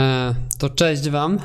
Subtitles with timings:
[0.00, 1.38] E, to cześć wam.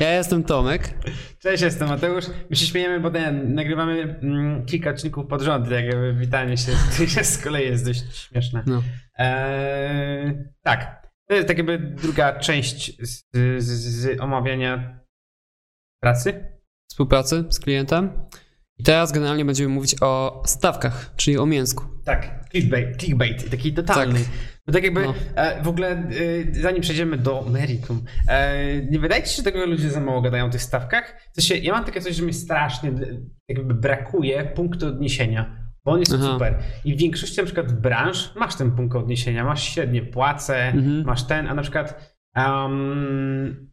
[0.00, 0.94] ja jestem Tomek.
[1.38, 2.24] Cześć, jestem Mateusz.
[2.50, 6.56] My się śmiejemy, bo ten, nagrywamy mm, kilka odcinków pod rząd, tak jakby witanie
[7.14, 8.62] się z kolei jest dość śmieszne.
[8.66, 8.82] No.
[9.18, 13.24] Eee, tak, to jest tak jakby druga część z,
[13.58, 15.00] z, z omawiania
[16.02, 16.58] pracy.
[16.90, 18.26] Współpracy z klientem.
[18.78, 21.84] I teraz generalnie będziemy mówić o stawkach, czyli o mięsku.
[22.04, 24.20] Tak, clickbait, clickbait taki totalny.
[24.20, 24.28] Tak.
[24.70, 25.14] Bo tak jakby no.
[25.34, 26.04] e, w ogóle e,
[26.52, 30.46] zanim przejdziemy do meritum, e, nie wydaje ci się tego, że ludzie za mało gadają
[30.46, 31.30] o tych stawkach?
[31.32, 32.92] Sensie, ja mam takie coś, że mi strasznie
[33.48, 35.70] jakby brakuje punktu odniesienia.
[35.84, 36.32] Bo on jest Aha.
[36.32, 36.58] super.
[36.84, 41.04] I w większości na przykład branż masz ten punkt odniesienia, masz średnie płace, mhm.
[41.04, 43.70] masz ten, a na przykład um,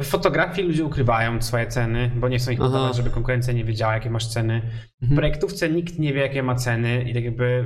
[0.00, 3.94] w fotografii ludzie ukrywają swoje ceny, bo nie chcą ich podawać, żeby konkurencja nie wiedziała,
[3.94, 4.62] jakie masz ceny.
[5.00, 5.16] W mhm.
[5.16, 7.64] projektówce nikt nie wie, jakie ma ceny i tak jakby...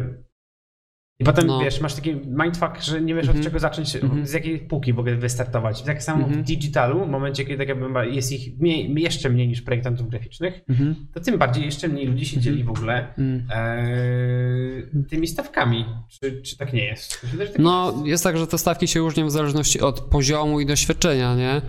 [1.18, 1.60] I potem, no.
[1.60, 3.44] wiesz, masz taki mindfuck, że nie wiesz, od mhm.
[3.44, 4.26] czego zacząć, mhm.
[4.26, 5.82] z jakiej półki w ogóle wystartować.
[5.82, 9.62] Tak samo w digitalu, w momencie, kiedy tak jakby jest ich mniej, jeszcze mniej niż
[9.62, 10.60] projektantów graficznych,
[11.14, 13.14] to tym bardziej jeszcze mniej ludzi się dzieli w ogóle
[13.50, 15.84] e, tymi stawkami.
[16.08, 17.26] Czy, czy tak nie jest?
[17.26, 18.06] Wydaje, tak no, jest.
[18.06, 21.62] jest tak, że te stawki się różnią w zależności od poziomu i doświadczenia, nie?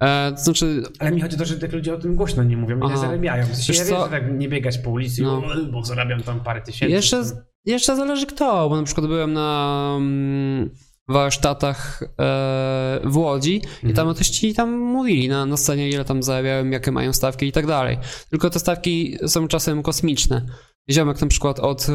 [0.00, 0.82] E, to znaczy...
[0.98, 3.46] Ale mi chodzi o to, że tak ludzie o tym głośno nie mówią, ile zarabiają.
[3.46, 5.42] W sensie ja wiem, że tak nie biegać po ulicy, no.
[5.72, 6.94] bo zarabiam tam parę tysięcy.
[6.94, 7.22] Jeszcze,
[7.66, 10.70] jeszcze zależy kto, bo na przykład byłem na um,
[11.08, 13.92] warsztatach e, w Łodzi mhm.
[13.92, 17.52] i tam artyści tam mówili na, na scenie, ile tam zarabiałem, jakie mają stawki i
[17.52, 17.98] tak dalej.
[18.30, 20.46] Tylko te stawki są czasem kosmiczne.
[20.90, 21.86] Ziomek na przykład od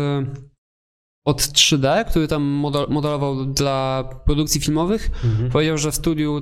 [1.26, 2.44] od 3D, który tam
[2.90, 5.52] modelował dla produkcji filmowych, mhm.
[5.52, 6.42] powiedział, że w studiu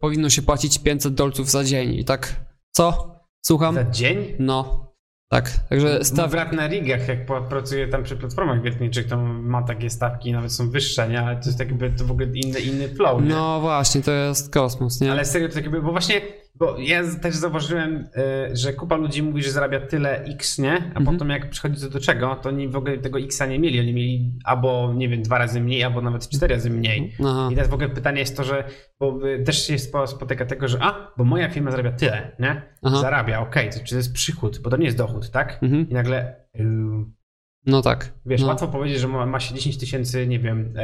[0.00, 1.94] powinno się płacić 500 dolców za dzień.
[1.94, 3.14] I tak, co?
[3.46, 3.74] Słucham?
[3.74, 4.36] Za dzień?
[4.38, 4.87] No.
[5.30, 6.30] Tak, także staw...
[6.30, 10.70] Brat na rigach, jak pracuje tam przy platformach wiertniczych, to ma takie stawki, nawet są
[10.70, 11.20] wyższe, nie?
[11.20, 13.28] Ale to jest jakby to w ogóle inny, inny flow, nie?
[13.28, 15.12] No właśnie, to jest kosmos, nie?
[15.12, 16.20] Ale serio, to tak jakby, bo właśnie
[16.58, 20.72] bo ja też zauważyłem, e, że kupa ludzi mówi, że zarabia tyle X, nie?
[20.72, 21.06] A mhm.
[21.06, 23.80] potem jak przychodzi to do czego, to oni w ogóle tego Xa nie mieli.
[23.80, 27.14] Oni mieli albo, nie wiem, dwa razy mniej, albo nawet cztery razy mniej.
[27.20, 27.48] Aha.
[27.52, 28.64] I teraz w ogóle pytanie jest to, że
[29.00, 32.62] bo też się spotyka tego, że a, bo moja firma zarabia tyle, nie?
[32.82, 33.00] Aha.
[33.00, 35.58] Zarabia, okej, okay, to czy to jest przychód, bo to nie jest dochód, tak?
[35.62, 35.88] Mhm.
[35.90, 36.36] I nagle...
[36.54, 37.17] Yy,
[37.66, 38.12] no tak.
[38.26, 38.46] Wiesz, no.
[38.46, 40.74] łatwo powiedzieć, że ma, ma się 10 tysięcy, nie wiem,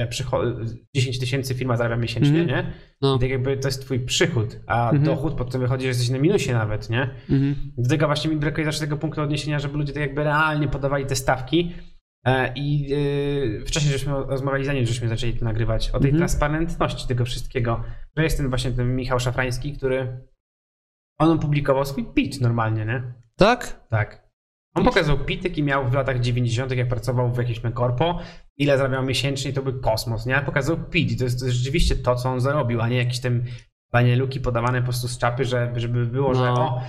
[0.94, 2.46] 10 e, tysięcy firma zarabia miesięcznie, mm.
[2.46, 2.72] nie?
[3.02, 3.16] No.
[3.16, 5.06] I tak jakby to jest twój przychód, a mm -hmm.
[5.06, 7.10] dochód potem wychodzi, że jesteś na minusie nawet, nie?
[7.30, 7.54] Mm -hmm.
[7.78, 11.06] Do tego właśnie mi brakuje zawsze tego punktu odniesienia, żeby ludzie tak jakby realnie podawali
[11.06, 11.72] te stawki.
[12.26, 16.18] E, I yy, wcześniej żeśmy rozmawiali, zanim żeśmy zaczęli to nagrywać, o tej mm -hmm.
[16.18, 17.84] transparentności tego wszystkiego.
[18.16, 20.20] Że jest ten właśnie ten Michał Szafrański, który
[21.18, 23.02] on opublikował swój pitch normalnie, nie?
[23.36, 23.86] Tak?
[23.88, 24.23] Tak.
[24.74, 28.20] On pokazał PIT, jaki miał w latach 90., jak pracował w jakimś korpo,
[28.56, 30.42] ile zarabiał miesięcznie, to był kosmos, nie?
[30.46, 33.20] Pokazał PIT i to jest, to jest rzeczywiście to, co on zarobił, a nie jakieś
[33.20, 33.42] tam
[34.16, 36.34] luki podawane po prostu z czapy, że, żeby było, no.
[36.34, 36.82] że o,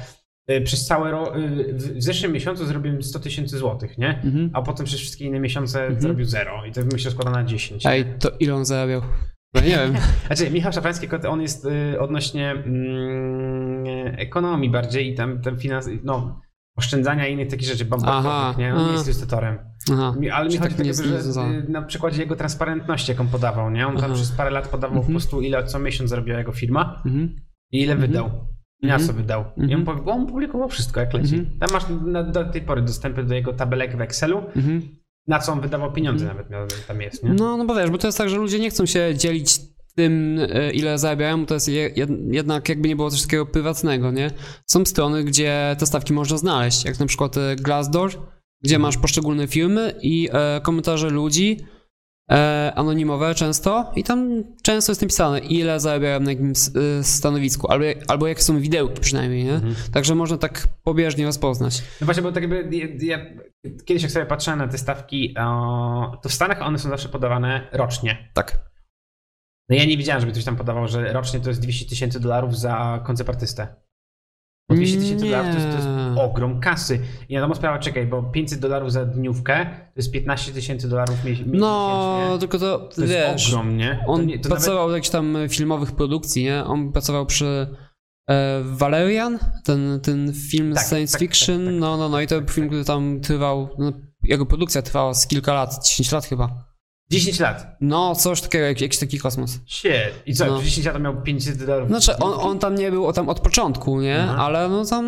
[0.51, 4.21] y, przez całe rok, y, w zeszłym miesiącu zrobiłem 100 tysięcy złotych, nie?
[4.23, 4.49] Mhm.
[4.53, 6.01] A potem przez wszystkie inne miesiące mhm.
[6.01, 7.85] zrobił zero i to mi się składa na 10.
[7.85, 9.01] Ej, to ile on zarabiał?
[9.53, 9.95] No nie wiem.
[10.27, 13.85] Znaczy, Michał Szafański, on jest y, odnośnie mm,
[14.17, 16.44] ekonomii bardziej i tam, tam finans, no
[16.77, 18.75] oszczędzania i innych takich rzeczy bankowych, nie?
[18.75, 19.59] On nie jest ilustratorem.
[20.33, 23.87] Ale mi chodzi tak, że na przykładzie jego transparentności, jaką podawał, nie?
[23.87, 25.05] On tam przez parę lat podawał mhm.
[25.05, 27.35] po prostu ile co miesiąc zarobiła jego firma mhm.
[27.71, 28.11] i ile mhm.
[28.11, 28.31] wydał.
[28.81, 29.45] I na co wydał.
[29.57, 31.49] I on, on publikował wszystko, jak leci.
[31.59, 34.43] Tam masz na, do tej pory dostępy do jego tabelek w Excelu,
[35.27, 37.33] na co on wydawał pieniądze nawet tam jest, nie?
[37.33, 40.39] No, no bo wiesz, bo to jest tak, że ludzie nie chcą się dzielić tym,
[40.53, 41.69] e, ile zarabiają, to jest
[42.31, 44.31] jednak jakby nie było coś takiego prywatnego, nie?
[44.65, 48.11] Są strony, gdzie te stawki można znaleźć, jak na przykład e, Glassdoor,
[48.63, 51.59] gdzie masz poszczególne firmy i e, komentarze ludzi,
[52.75, 56.57] anonimowe często i tam często jest napisane, ile zarabiają na jakimś
[57.01, 59.53] stanowisku, albo, albo jakie są widełki przynajmniej, nie?
[59.53, 59.75] Mhm.
[59.93, 61.83] Także można tak pobieżnie rozpoznać.
[62.01, 63.25] No właśnie, bo tak jakby ja, ja,
[63.85, 65.33] kiedyś jak sobie patrzyłem na te stawki,
[66.21, 68.29] to w Stanach one są zawsze podawane rocznie.
[68.33, 68.74] Tak.
[69.69, 72.59] No ja nie widziałem, żeby ktoś tam podawał, że rocznie to jest 200 tysięcy dolarów
[72.59, 73.75] za koncertpartystę.
[74.69, 76.99] Bo 200 tysięcy dolarów to jest, to jest ogrom kasy.
[77.29, 81.59] I wiadomo sprawa, czekaj, bo 500 dolarów za dniówkę to jest 15 tysięcy dolarów miesięcznie.
[81.59, 83.99] No, tylko to, to wiesz, jest ogrom, nie?
[84.05, 84.91] To on nie, to pracował nawet...
[84.91, 86.63] w jakichś tam filmowych produkcji, nie?
[86.63, 87.67] On pracował przy
[88.29, 92.27] e, Valerian, ten, ten film tak, science tak, fiction, tak, tak, no, no, no i
[92.27, 93.91] to film, który tam trwał, no,
[94.23, 96.74] jego produkcja trwała z kilka lat, 10 lat chyba.
[97.11, 97.77] 10 lat.
[97.81, 99.59] No, coś takiego, jak, jakiś taki kosmos.
[99.67, 99.91] Shit.
[100.25, 100.59] I co, No.
[100.59, 101.87] w 10 lat miał 500 dolarów?
[101.89, 104.23] Znaczy, on, on tam nie był tam od początku, nie?
[104.23, 104.35] Aha.
[104.37, 105.05] Ale no tam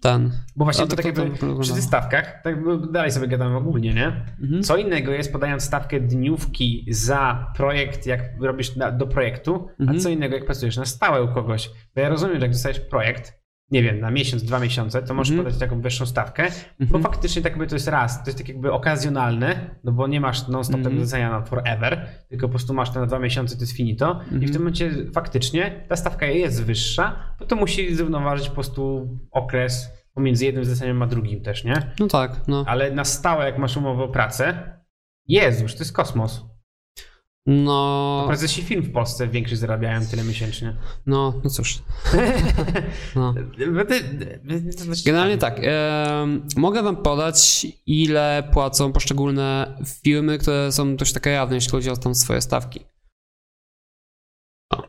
[0.00, 0.32] ten.
[0.56, 1.30] Bo właśnie A to, tak jakby
[1.60, 4.06] przy tych stawkach, tak bo dalej sobie gadamy ogólnie, nie?
[4.42, 4.62] Mhm.
[4.62, 9.98] Co innego jest podając stawkę dniówki za projekt, jak robisz na, do projektu, Mhm.
[9.98, 11.70] a co innego jak pracujesz na stałe u kogoś.
[11.94, 13.43] Bo ja rozumiem, że jak dostajesz projekt,
[13.74, 15.44] nie wiem, na miesiąc, dwa miesiące, to możesz Mhm.
[15.46, 16.42] podać taką wyższą stawkę,
[16.80, 17.02] bo Mhm.
[17.02, 20.48] faktycznie tak jakby to jest raz, to jest tak jakby okazjonalne, no bo nie masz
[20.48, 20.94] non-stop Mhm.
[20.94, 24.20] tego zlecenia na forever, tylko po prostu masz to na dwa miesiące, to jest finito
[24.26, 24.52] i w Mhm.
[24.52, 30.44] tym momencie faktycznie ta stawka jest wyższa, bo to musi zrównoważyć po prostu okres pomiędzy
[30.44, 31.74] jednym zleceniem a drugim też, nie?
[32.00, 32.64] No tak, no.
[32.68, 34.74] Ale na stałe, jak masz umowę o pracę,
[35.28, 36.44] Jezus, to jest kosmos.
[37.46, 40.76] No, Prezesi film w Polsce większość zarabiają tyle miesięcznie.
[41.06, 41.78] no, no cóż.
[43.16, 43.34] No.
[44.78, 45.60] To dość Generalnie tak.
[45.62, 51.90] em, mogę wam podać, ile płacą poszczególne firmy, które są dość takie jawne, jeśli chodzi
[51.90, 52.80] o tam swoje stawki.
[54.70, 54.84] To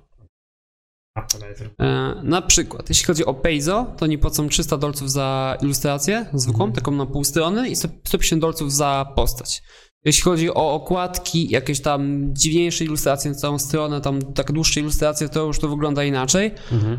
[1.80, 6.66] E, na przykład, jeśli chodzi o Peizo, to oni płacą 300 dolców za ilustrację zwykłą,
[6.66, 6.76] Mhm.
[6.76, 9.64] taką na pół strony i 100 150 dolców za postać.
[10.06, 15.30] Jeśli chodzi o okładki, jakieś tam dziwniejsze ilustracje na całą stronę, tam tak dłuższe ilustracje,
[15.30, 16.52] to już to wygląda inaczej,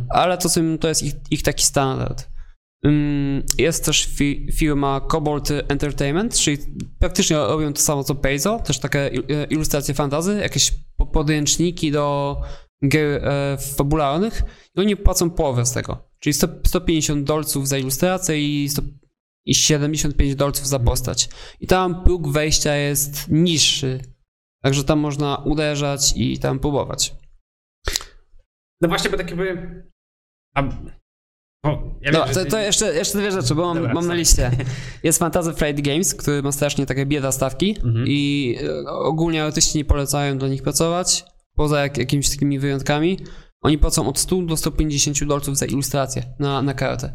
[0.09, 0.49] ale to,
[0.81, 2.29] to jest ich, ich taki standard.
[2.87, 6.59] Ym, Jest też fi, firma Cobalt Entertainment, czyli
[6.99, 12.37] praktycznie robią to samo co Peizo, też takie e, ilustracje fantazy, jakieś po- podręczniki do
[12.89, 14.43] gier e, fabularnych
[14.77, 18.83] i oni płacą połowę z tego, czyli 100, 150 dolców za ilustrację i, 100,
[19.47, 21.29] i 75 dolców za postać.
[21.61, 24.01] I tam próg wejścia jest niższy,
[24.63, 27.15] także tam można uderzać i tam próbować.
[28.81, 29.83] No właśnie, bo tak jakby...
[30.55, 30.73] A, bo
[32.01, 34.15] ja No, wiem, to, ty- to jeszcze, jeszcze dwie rzeczy, bo mam, Dobra, mam na
[34.15, 34.51] liście.
[35.03, 38.05] Jest Fantasy Flight Games, który ma strasznie takie bieda stawki Mhm.
[38.09, 43.19] i e, ogólnie artyści nie polecają do nich pracować, poza jak, jakimiś takimi wyjątkami.
[43.63, 47.09] Oni płacą od 100 do 150 dolców za ilustrację na, na kartę.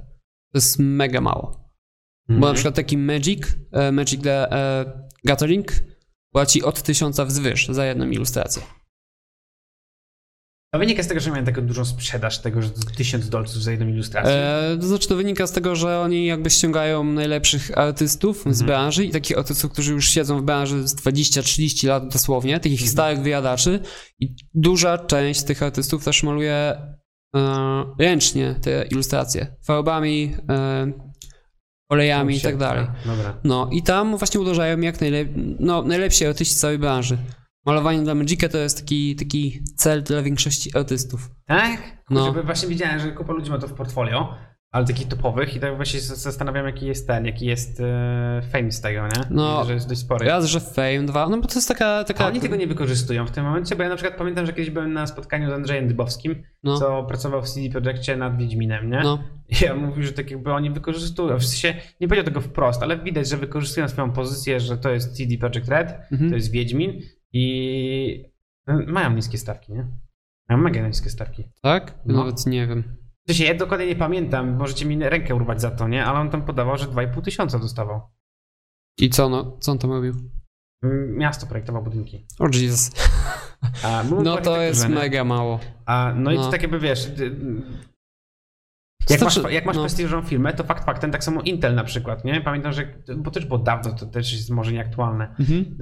[0.52, 1.71] To jest mega mało.
[2.28, 2.54] Bo na Mhm.
[2.56, 4.86] przykład taki Magic, e, Magic the e,
[5.26, 5.72] Gathering
[6.34, 8.62] płaci od 1000 wzwyż za jedną ilustrację.
[10.74, 13.72] To wynika z tego, że miałem taką dużą sprzedaż tego, że to 1000 dolców za
[13.72, 14.34] jedną ilustrację.
[14.34, 18.66] E, to znaczy to wynika z tego, że oni jakby ściągają najlepszych artystów z Mhm.
[18.66, 22.92] branży i takich artystów, którzy już siedzą w branży z 20-30 lat dosłownie, takich Mhm.
[22.92, 23.80] starych wyjadaczy
[24.20, 26.54] i duża część tych artystów też maluje
[27.36, 31.11] e, ręcznie te ilustracje, farbami, e,
[31.92, 32.88] olejami i tak dalej.
[33.06, 33.38] Dobra.
[33.44, 37.18] No i tam właśnie uderzają jak najlep- no, najlepsi artyści całej branży.
[37.66, 41.30] Malowanie dla Magica to jest taki, taki cel dla większości artystów.
[41.48, 42.04] Tak?
[42.10, 42.34] No.
[42.34, 42.44] No.
[42.44, 44.34] Właśnie widziałem, że kupa ludzi ma to w portfolio,
[44.72, 48.72] ale takich topowych i tak właśnie się zastanawiam, jaki jest ten, jaki jest e, fame
[48.72, 49.24] z tego, nie?
[49.30, 50.26] No, że jest dość spory.
[50.26, 52.04] Raz, że Fame, dwa, no bo to jest taka...
[52.04, 54.54] taka A oni tego nie wykorzystują w tym momencie, bo ja na przykład pamiętam, że
[54.54, 58.90] kiedyś byłem na spotkaniu z Andrzejem Dybowskim, no, co pracował w CD Projekcie nad Wiedźminem,
[58.90, 59.00] nie?
[59.04, 59.24] no.
[59.50, 62.98] I ja mówił, że tak jakby oni wykorzystują, w sensie nie powiedział tego wprost, ale
[62.98, 66.30] widać, że wykorzystują swoją pozycję, że to jest CD Projekt Red, Mhm.
[66.30, 67.02] to jest Wiedźmin
[67.34, 68.32] i
[68.88, 69.88] mają niskie stawki, nie?
[70.50, 71.44] Mają mega niskie stawki.
[71.62, 71.94] Tak?
[72.06, 72.18] No.
[72.18, 73.01] Nawet nie wiem.
[73.28, 76.06] Sensie, ja dokładnie nie pamiętam, możecie mi rękę urwać za to, nie?
[76.06, 78.02] Ale on tam podawał, że 2,5 tysiąca dostawał.
[79.00, 80.14] I co, no, co on tam robił?
[80.84, 82.26] Mm, Miasto projektował budynki.
[82.40, 82.92] O Jesus.
[83.84, 84.96] A, No to jest nie?
[84.96, 85.60] mega mało.
[85.86, 86.44] A, no i No.
[86.46, 87.12] to tak jakby wiesz.
[89.10, 89.82] Jak masz, Znaczy, jak masz no.
[89.82, 92.42] prestiżową firmę, to fakt faktem, tak samo Intel na przykład, nie?
[92.42, 95.36] Pamiętam, że, bo też było dawno, to też jest może nieaktualne.
[95.40, 95.78] Mhm.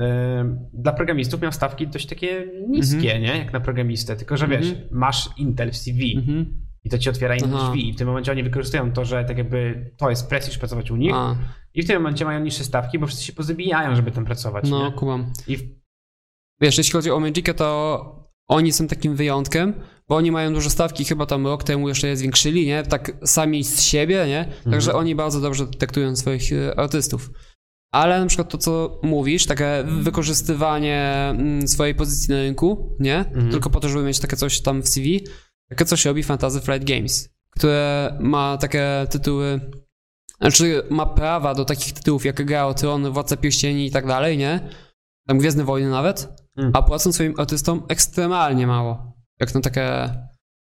[0.73, 3.37] Dla programistów miał stawki dość takie niskie, nie?
[3.37, 4.87] Jak na programistę, tylko że wiesz, Mhm.
[4.91, 6.68] masz Intel w CV Mhm.
[6.89, 7.67] I to ci otwiera inne Aha.
[7.67, 10.91] drzwi i w tym momencie oni wykorzystują to, że tak jakby to jest prestiż pracować
[10.91, 11.35] u nich A,
[11.73, 14.85] i w tym momencie mają niższe stawki, bo wszyscy się pozabijają, żeby tam pracować, no,
[14.85, 14.91] nie?
[14.91, 15.33] kumam.
[15.47, 15.61] I w...
[16.61, 19.73] Wiesz, jeśli chodzi o Magica, to oni są takim wyjątkiem,
[20.07, 22.83] bo oni mają duże stawki, chyba tam rok temu jeszcze je zwiększyli, nie?
[22.83, 24.71] Tak sami z siebie, nie?
[24.71, 27.31] Także oni bardzo dobrze detektują swoich e, artystów.
[27.91, 33.17] Ale na przykład to, co mówisz, takie wykorzystywanie mm, swojej pozycji na rynku, nie?
[33.17, 33.51] Mhm.
[33.51, 35.27] Tylko po to, żeby mieć takie coś tam w CV,
[35.69, 39.71] takie coś robi Fantasy Flight Games, które ma takie tytuły,
[40.41, 44.37] znaczy ma prawa do takich tytułów jak Gra o Tron, Władca Pierścieni i tak dalej,
[44.37, 44.69] nie?
[45.27, 46.71] Tam Gwiezdne Wojny nawet, Mm.
[46.75, 50.15] a płacą swoim artystom ekstremalnie mało, jak na takie,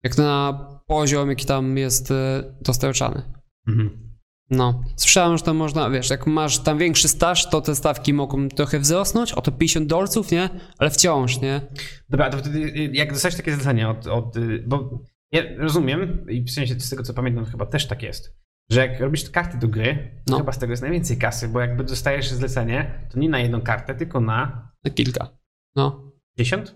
[0.04, 3.22] jak na poziom, jaki tam jest e, dostarczany.
[3.68, 4.14] Mhm.
[4.50, 8.50] No, słyszałem, że tam można, wiesz, jak masz tam większy staż, to te stawki mogą
[8.50, 10.50] trochę wzrosnąć, o to 50 dolców, nie?
[10.78, 11.62] Ale wciąż, nie?
[12.10, 15.00] Dobra, to wtedy y, jak dostałeś takie zlecenie od, od y, bo
[15.32, 18.36] ja rozumiem i w sensie z tego co pamiętam chyba też tak jest,
[18.72, 20.38] że jak robisz karty do gry, to No.
[20.38, 23.96] chyba z tego jest najwięcej kasy, bo jakby dostajesz zlecenie, to nie na jedną kartę,
[23.96, 25.28] tylko na Na kilka.
[25.75, 26.12] No.
[26.38, 26.75] 10?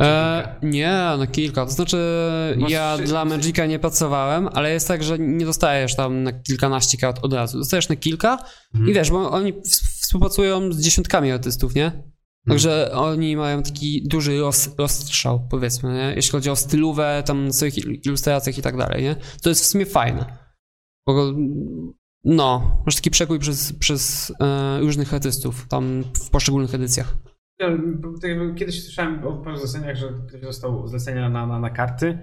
[0.00, 0.88] E, nie,
[1.18, 1.64] na kilka.
[1.66, 1.98] To znaczy,
[2.58, 6.32] Masz ja trzy- dla Magica nie pracowałem, ale jest tak, że nie dostajesz tam na
[6.32, 7.58] kilkanaście kart od razu.
[7.58, 8.38] Dostajesz na kilka
[8.74, 8.90] Mhm.
[8.90, 12.02] i wiesz, bo oni w- współpracują z dziesiątkami artystów, nie?
[12.48, 16.12] Także oni mają taki duży roz, rozstrzał, powiedzmy, nie?
[16.16, 19.16] jeśli chodzi o stylówę, tam swoich il- ilustracjach i tak dalej, nie?
[19.42, 20.38] To jest w sumie fajne.
[21.06, 21.32] Bo,
[22.24, 27.16] no, masz taki przekrój przez, przez e, różnych artystów tam w poszczególnych edycjach.
[27.58, 27.72] Tak
[28.56, 32.18] Kiedyś słyszałem o paru zleceniach, że ktoś dostał zlecenia na, na, na karty.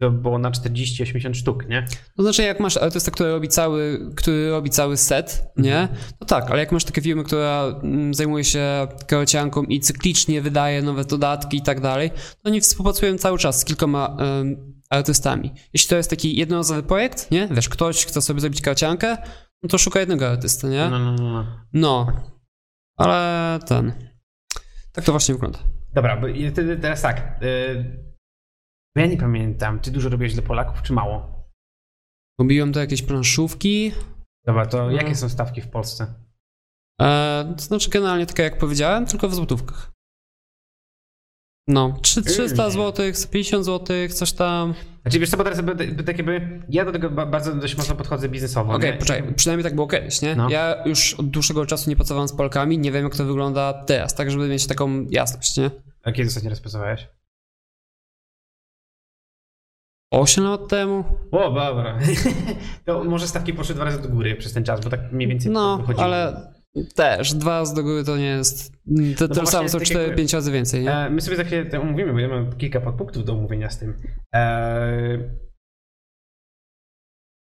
[0.00, 1.86] To było na 40-80 sztuk, nie?
[2.16, 5.88] To znaczy, jak masz artystę, który robi cały, który robi cały set, nie?
[6.18, 10.82] To tak, ale jak masz takie firmy, która mm, zajmuje się karcianką i cyklicznie wydaje
[10.82, 15.52] nowe dodatki i tak dalej, to oni współpracują cały czas z kilkoma em, artystami.
[15.72, 17.48] Jeśli to jest taki jednorazowy projekt, nie?
[17.50, 19.16] Wiesz, ktoś chce sobie zrobić karciankę,
[19.62, 20.88] no to szuka jednego artysty, nie?
[20.90, 21.46] No, no, no, no.
[21.72, 22.06] No.
[22.96, 24.09] Ale ten.
[25.00, 25.58] Tak to właśnie wygląda.
[25.94, 26.26] Dobra, bo
[26.82, 27.40] teraz tak.
[27.40, 27.84] Yy,
[28.96, 31.44] ja nie pamiętam, ty dużo robiłeś dla Polaków, czy mało?
[32.40, 33.92] Robiłem to jakieś planszówki.
[34.46, 34.90] Dobra, to No.
[34.90, 36.14] jakie są stawki w Polsce?
[37.00, 39.92] E, to znaczy generalnie tak jak powiedziałem, tylko w złotówkach.
[41.70, 42.70] No, trzy- 300 Yy.
[42.70, 44.74] zł, 150 zł, coś tam.
[45.02, 45.60] Znaczy, wiesz co, bo teraz
[46.06, 48.72] tak jakby, ja do tego ba- bardzo dość mocno podchodzę biznesowo.
[48.74, 48.98] Okej, nie?
[48.98, 50.34] poczekaj, przynajmniej tak było kiedyś, nie?
[50.36, 50.50] No.
[50.50, 54.14] Ja już od dłuższego czasu nie pracowałem z Polkami, nie wiem jak to wygląda teraz,
[54.14, 55.70] tak żeby mieć taką jasność, nie?
[56.04, 57.08] A kiedy ostatnio raz pracowałeś?
[60.12, 61.04] 8 lat temu?
[61.32, 61.98] O, dobra.
[62.84, 65.52] to może stawki poszły dwa razy do góry przez ten czas, bo tak mniej więcej
[65.52, 66.04] No, wychodziło.
[66.04, 66.52] ale
[66.94, 68.72] też, dwa razy do góry to nie jest...
[69.18, 70.92] To, to No właśnie samo, tak 4-5 jakby- razy więcej, nie?
[70.96, 73.78] E, my sobie za chwilę to omówimy, bo ja mam kilka podpunktów do omówienia z
[73.78, 73.94] tym.
[74.34, 75.18] E,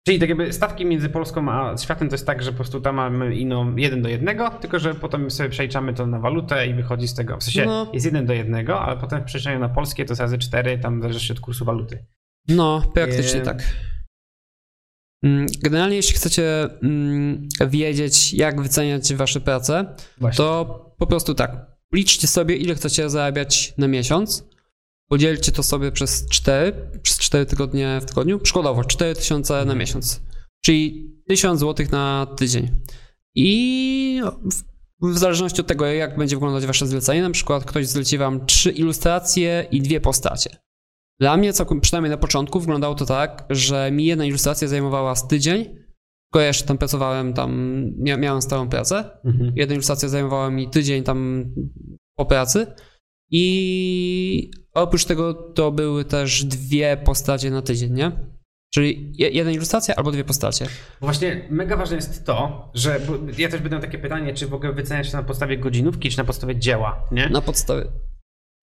[0.06, 2.94] czyli tak jakby stawki między Polską a światem to jest tak, że po prostu tam
[2.94, 7.08] mamy ino jeden do jednego, tylko że potem sobie przeliczamy to na walutę i wychodzi
[7.08, 7.36] z tego.
[7.36, 7.90] W sensie No.
[7.92, 11.02] jest jeden do jednego, ale potem w przeliczaniu na polskie to jest razy cztery, tam
[11.02, 12.04] zależy się od kursu waluty.
[12.48, 13.46] No, praktycznie Em.
[13.46, 13.62] tak.
[15.22, 20.36] Mm, Generalnie, jeśli chcecie mm, wiedzieć, jak wyceniać wasze prace, Właśnie.
[20.36, 21.70] to po prostu tak.
[21.92, 24.44] Liczcie sobie, ile chcecie zarabiać na miesiąc.
[25.08, 26.72] Podzielcie to sobie przez 4,
[27.02, 28.38] przez 4 tygodnie w tygodniu.
[28.38, 30.20] Przykładowo 4000 na miesiąc.
[30.60, 32.70] Czyli 1000 zł na tydzień.
[33.34, 34.20] I
[35.00, 38.46] w, w zależności od tego, jak będzie wyglądać wasze zlecenie, na przykład ktoś zleci wam
[38.46, 40.50] trzy ilustracje i dwie postacie.
[41.20, 45.28] Dla mnie, całkiem, przynajmniej na początku, wyglądało to tak, że mi jedna ilustracja zajmowała z
[45.28, 47.50] tydzień, tylko ja jeszcze tam pracowałem, tam
[48.02, 49.10] mia- miałem stałą pracę.
[49.24, 49.52] Mhm.
[49.56, 51.44] Jedna ilustracja zajmowała mi tydzień tam
[52.16, 52.66] po pracy.
[53.30, 58.12] I oprócz tego to były też dwie postacie na tydzień, nie?
[58.74, 60.64] Czyli je- jedna ilustracja albo dwie postacie.
[61.00, 63.00] Bo Właśnie mega ważne jest to, że
[63.38, 66.24] ja też będę takie pytanie, czy w ogóle wyceniać się na podstawie godzinówki, czy na
[66.24, 67.28] podstawie dzieła, nie?
[67.28, 67.84] Na podstawie.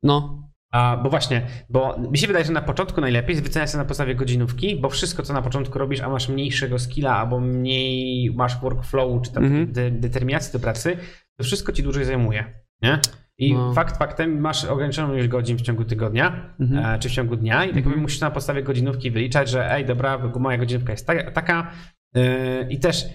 [0.04, 0.47] No.
[0.72, 3.86] A, bo właśnie, bo mi się wydaje, że na początku najlepiej jest wyceniać się na
[3.86, 8.62] podstawie godzinówki, bo wszystko, co na początku robisz, a masz mniejszego skilla, albo mniej masz
[8.62, 9.72] workflow, czy tam Mhm.
[9.72, 10.98] de- determinacji do pracy,
[11.38, 13.00] to wszystko ci dłużej zajmuje, nie?
[13.40, 13.74] I No.
[13.74, 16.86] fakt faktem masz ograniczoną ilość godzin w ciągu tygodnia, Mhm.
[16.96, 19.86] e, czy w ciągu dnia i tak jakby musisz na podstawie godzinówki wyliczać, że ej,
[19.86, 21.72] dobra, moja godzinówka jest taka, taka
[22.16, 23.06] e, i też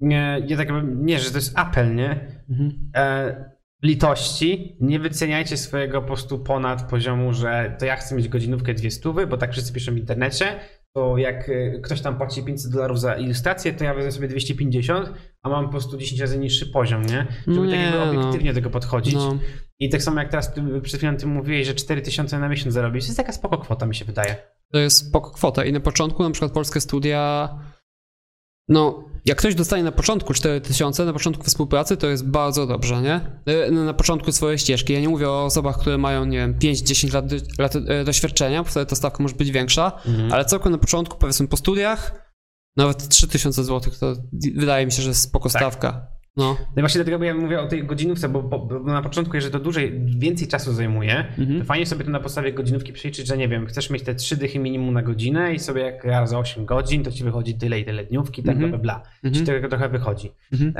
[0.00, 2.26] nie, nie, tak nie, że to jest apel, nie?
[2.50, 2.90] Mhm.
[2.96, 3.50] e,
[3.82, 9.26] litości, nie wyceniajcie swojego postu ponad poziomu, że to ja chcę mieć godzinówkę dwie stówy,
[9.26, 10.60] bo tak wszyscy piszą w internecie,
[10.94, 15.12] to jak e, ktoś tam płaci 500 dolarów za ilustrację, to ja wezmę sobie 250,
[15.42, 17.26] a mam po prostu 10 razy niższy poziom, nie?
[17.46, 18.10] Żeby Nie, tak jakby no.
[18.10, 19.14] obiektywnie do tego podchodzić.
[19.14, 19.38] No.
[19.78, 23.04] I tak samo jak teraz ty, przed chwilą ty mówiłeś, że 4000 na miesiąc zarobisz,
[23.04, 24.36] to jest taka spoko kwota mi się wydaje.
[24.72, 25.64] To jest spoko kwota.
[25.64, 27.48] I na początku na przykład polskie studia.
[28.70, 33.20] No, jak ktoś dostanie na początku 4000, na początku współpracy, to jest bardzo dobrze, nie?
[33.46, 34.92] E, Na początku swojej ścieżki.
[34.92, 37.24] Ja nie mówię o osobach, które mają, nie wiem, 5-10 lat,
[37.58, 40.32] lat e, doświadczenia, bo wtedy ta stawka może być większa, Mhm.
[40.32, 42.30] ale całkiem na początku, powiedzmy po studiach,
[42.76, 44.14] nawet 3000 zł to
[44.56, 45.62] wydaje mi się, że jest spoko Tak.
[45.62, 46.06] stawka.
[46.40, 46.56] No.
[46.60, 49.52] No i właśnie dlatego ja mówię o tej godzinówce, bo, bo, bo na początku, jeżeli
[49.52, 51.58] to dłużej, więcej czasu zajmuje, Mhm.
[51.58, 54.36] to fajnie sobie to na podstawie godzinówki przeliczyć, że nie wiem, chcesz mieć te trzy
[54.36, 57.84] dychy minimum na godzinę i sobie jak razy 8 godzin, to ci wychodzi tyle i
[57.84, 58.70] tyle dniówki, tak Mhm.
[58.70, 59.02] bla, bla.
[59.24, 59.34] Mhm.
[59.34, 60.30] Ci tego trochę wychodzi.
[60.52, 60.74] Mhm.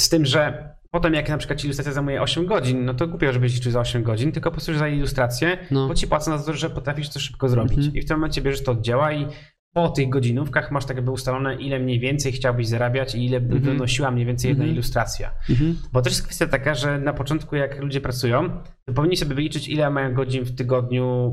[0.00, 3.32] Z tym, że potem jak na przykład ci ilustracja zajmuje 8 godzin, no to głupio,
[3.32, 5.88] żebyś liczył za 8 godzin, tylko po prostu za ilustrację, No.
[5.88, 7.78] bo ci płacą za to, że potrafisz to szybko zrobić.
[7.78, 7.94] Mhm.
[7.96, 9.26] I w tym momencie bierzesz to od dzieła i
[9.74, 13.56] po tych godzinówkach masz tak jakby ustalone, ile mniej więcej chciałbyś zarabiać i ile by
[13.56, 13.62] Mhm.
[13.74, 14.74] wynosiła mniej więcej jedna Mhm.
[14.74, 15.30] ilustracja.
[15.50, 15.76] Mhm.
[15.92, 18.50] Bo też jest kwestia taka, że na początku jak ludzie pracują,
[18.84, 21.32] to powinni sobie wyliczyć ile mają godzin w tygodniu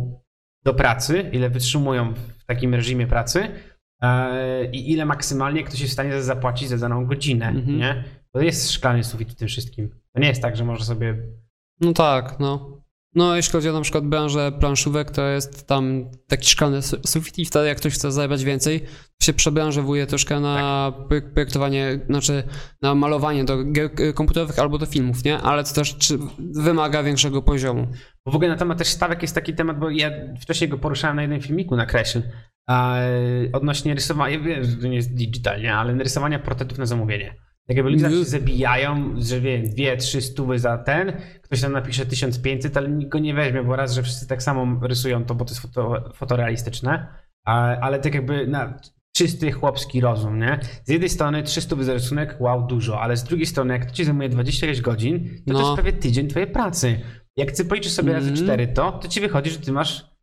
[0.65, 3.47] do pracy, ile wytrzymują w takim reżimie pracy
[4.01, 7.77] e, i ile maksymalnie ktoś jest w stanie zapłacić za daną godzinę, Mhm.
[7.77, 8.03] nie?
[8.31, 9.89] To jest szklany sufit w tym wszystkim.
[10.13, 11.17] To nie jest tak, że może sobie
[11.81, 12.81] No tak, no.
[13.15, 17.45] No, jeśli chodzi o na przykład branżę planszówek, to jest tam taki szklany sufit i
[17.45, 18.85] wtedy jak ktoś chce zarabiać więcej,
[19.21, 21.33] się przebranżowuje troszkę na tak.
[21.33, 22.43] projektowanie, znaczy
[22.81, 25.37] na malowanie do gier komputerowych albo do filmów, nie?
[25.37, 25.95] Ale to też
[26.39, 27.87] wymaga większego poziomu.
[28.25, 31.15] Bo w ogóle na temat też stawek jest taki temat, bo ja wcześniej go poruszałem
[31.15, 32.21] na jednym filmiku na Kreśl,
[33.53, 37.35] odnośnie rysowania, wiem, że to nie jest digitalnie, ale rysowania portretów na zamówienie.
[37.67, 38.25] Tak jakby ludzie się mhm.
[38.25, 43.19] zabijają, że wie, dwie, trzy stówy za ten, ktoś tam napisze 1500, ale nikt go
[43.19, 47.07] nie weźmie, bo raz, że wszyscy tak samo rysują to, bo to jest foto, fotorealistyczne,
[47.81, 48.79] ale tak jakby na
[49.15, 50.59] czysty chłopski rozum, nie?
[50.83, 54.05] Z jednej strony 300 za rysunek, wow, dużo, ale z drugiej strony, jak to ci
[54.05, 55.59] zajmuje 26 godzin, to no.
[55.59, 56.99] to jest prawie tydzień twojej pracy.
[57.37, 58.29] Jak ty policzysz sobie mm.
[58.29, 60.14] razy 4 to, to ci wychodzi, że ty masz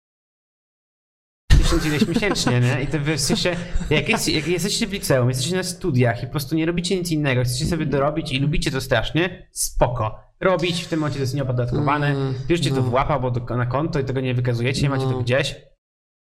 [1.73, 2.83] tysiąc ileś miesięcznie, nie?
[2.83, 3.57] I to w sensie,
[3.91, 7.11] jak, jest, jak jesteście w liceum, jesteście na studiach i po prostu nie robicie nic
[7.11, 10.21] innego, chcecie sobie dorobić i lubicie to strasznie, spoko.
[10.41, 12.76] Robić, w tym momencie to jest nieopodatkowane, mm, bierzcie no.
[12.76, 15.23] to w łapa, bo na konto i tego nie wykazujecie, nie macie to no.
[15.23, 15.57] gdzieś.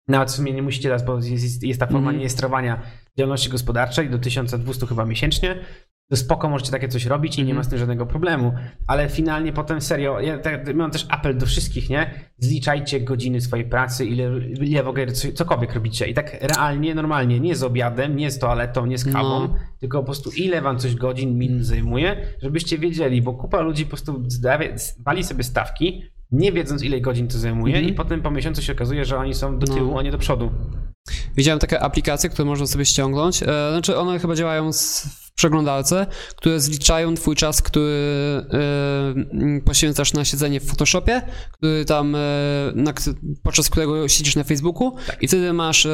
[0.09, 2.17] Nawet w sumie nie musicie teraz, bo jest, jest ta forma mm.
[2.17, 2.83] rejestrowania
[3.19, 5.57] działalności gospodarczej do 1200 chyba miesięcznie,
[6.11, 8.53] to spoko, możecie takie coś robić i nie ma z tym żadnego problemu.
[8.87, 12.15] Ale finalnie potem serio, ja tak, mam też apel do wszystkich, nie?
[12.39, 16.07] Zliczajcie godziny swojej pracy, ile, ile w ogóle cokolwiek robicie.
[16.07, 19.55] I tak realnie, normalnie, nie z obiadem, nie z toaletą, nie z kawą, no.
[19.81, 23.91] tylko po prostu ile wam coś godzin, minut zajmuje, żebyście wiedzieli, bo kupa ludzi po
[23.91, 24.23] prostu
[25.05, 26.03] wali sobie stawki,
[26.33, 27.93] nie wiedząc ile godzin to zajmuje mm -hmm.
[27.93, 29.99] i potem po miesiącu się okazuje, że oni są do tyłu, no.
[29.99, 30.51] a nie do przodu.
[31.37, 33.43] Widziałem takie aplikacje, które można sobie ściągnąć.
[33.43, 36.07] E, znaczy one chyba działają w przeglądarce,
[36.37, 37.93] które zliczają twój czas, który
[38.53, 42.19] e, poświęcasz na siedzenie w Photoshopie, który tam, e,
[42.75, 42.93] na,
[43.43, 45.23] podczas którego siedzisz na Facebooku tak.
[45.23, 45.87] i wtedy masz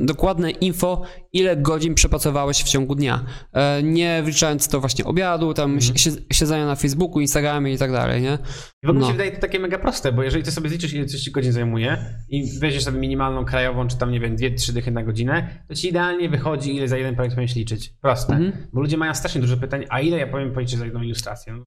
[0.00, 3.24] dokładne info, ile godzin przepracowałeś w ciągu dnia.
[3.52, 5.94] E, nie wliczając to właśnie obiadu, tam mhm.
[6.32, 8.38] siedzenia na Facebooku, Instagramie i tak dalej, nie?
[8.82, 9.06] I w ogóle no.
[9.06, 11.52] się wydaje to takie mega proste, bo jeżeli ty sobie zliczysz, ile coś ci godzin
[11.52, 11.98] zajmuje
[12.28, 15.74] i weźmiesz sobie minimalną krajową, czy tam, nie wiem, dwie, trzy dychy na godzinę, to
[15.74, 17.92] ci idealnie wychodzi, ile za jeden projekt powinieneś liczyć.
[18.02, 18.32] Proste.
[18.32, 18.66] Mhm.
[18.72, 21.62] Bo ludzie mają strasznie dużo pytań, a ile ja powiem policzyć za jedną ilustrację?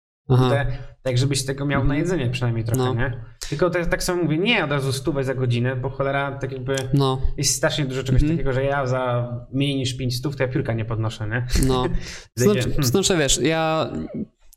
[0.49, 0.65] Te,
[1.01, 1.99] tak żebyś tego miał na mhm.
[1.99, 2.93] jedzenie przynajmniej trochę, no.
[2.93, 3.23] nie?
[3.51, 6.75] Tylko te, tak samo mówię, nie od razu stówę za godzinę, bo cholera tak jakby
[6.93, 7.21] no.
[7.37, 8.35] jest strasznie dużo czegoś mm.
[8.35, 11.47] takiego, że ja za mniej niż 5 stów to ja piórka nie podnoszę, nie?
[11.67, 11.85] No.
[12.35, 12.83] znaczy, hmm.
[12.83, 13.91] znaczy wiesz, ja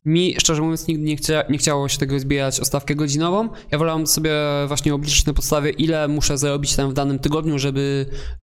[0.04, 3.48] mi, szczerze mówiąc, nigdy nie, chcia, nie chciało się tego zbierać o stawkę godzinową.
[3.70, 4.33] Ja wolałem sobie
[4.68, 8.07] właśnie obliczyć na podstawie, ile muszę zarobić tam w danym tygodniu, żeby,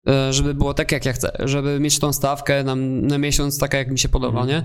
[0.07, 1.31] e, żeby było tak, jak ja chcę.
[1.39, 4.49] Żeby mieć tą stawkę na, na miesiąc taka, jak mi się podoba, mm.
[4.49, 4.63] nie?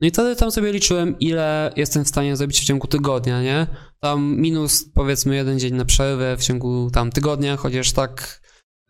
[0.00, 3.66] No i wtedy tam sobie liczyłem, ile jestem w stanie zrobić w ciągu tygodnia, nie?
[4.00, 8.40] Tam minus powiedzmy jeden dzień na przerwę w ciągu tam tygodnia, chociaż tak,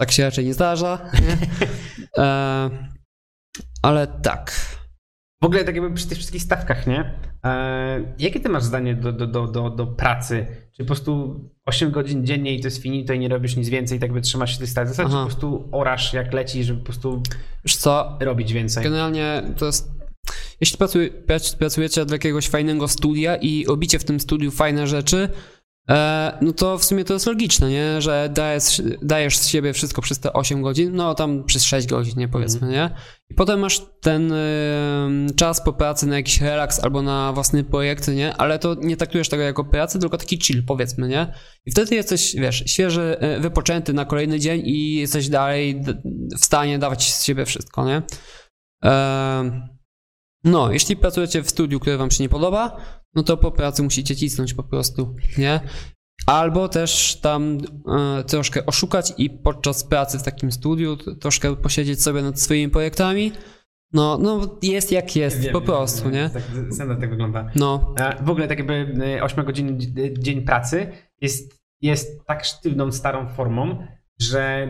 [0.00, 1.10] tak się raczej nie zdarza.
[1.14, 1.36] Nie?
[2.18, 2.70] E,
[3.82, 4.52] ale tak.
[5.42, 7.14] W ogóle tak jakby przy tych wszystkich stawkach, nie?
[7.44, 10.46] E, jakie ty masz zdanie do, do, do, do, do pracy?
[10.72, 13.98] Czy po prostu 8 godzin dziennie i to jest finito i nie robisz nic więcej
[13.98, 14.96] i tak wytrzymasz się tych stawek?
[14.96, 17.22] Czy po prostu orasz jak leci, żeby po prostu
[17.64, 18.18] Wiesz co?
[18.20, 18.84] robić więcej?
[18.84, 19.99] Generalnie to jest
[20.60, 20.78] jeśli
[21.58, 25.28] pracujecie dla jakiegoś fajnego studia i robicie w tym studiu fajne rzeczy,
[25.90, 28.02] e, no to w sumie to jest logiczne, nie?
[28.02, 32.14] że dajesz, dajesz z siebie wszystko przez te 8 godzin, no tam przez 6 godzin,
[32.16, 32.72] nie powiedzmy, mm.
[32.72, 32.90] nie?
[33.30, 34.32] I potem masz ten
[35.36, 38.36] czas po pracy na jakiś relaks albo na własny projekt, nie?
[38.36, 41.34] Ale to nie traktujesz tego jako pracę, tylko taki chill, powiedzmy, nie?
[41.66, 45.82] I wtedy jesteś, wiesz, świeży, e, wypoczęty na kolejny dzień i jesteś dalej
[46.40, 48.02] w stanie dawać z siebie wszystko, nie?
[50.44, 52.76] No, jeśli pracujecie w studiu, które wam się nie podoba,
[53.14, 55.60] no to po pracy musicie cisnąć po prostu, nie?
[56.26, 57.58] Albo też tam
[58.18, 63.32] e, troszkę oszukać i podczas pracy w takim studiu troszkę posiedzieć sobie nad swoimi projektami.
[63.92, 66.30] No, no jest jak jest, wiem, po prostu, wiem, nie?
[66.30, 67.50] Tak, standard tak wygląda.
[67.54, 67.94] No.
[68.22, 69.78] W ogóle tak jakby 8 godzin
[70.18, 73.86] dzień pracy jest, jest tak sztywną, starą formą,
[74.20, 74.68] że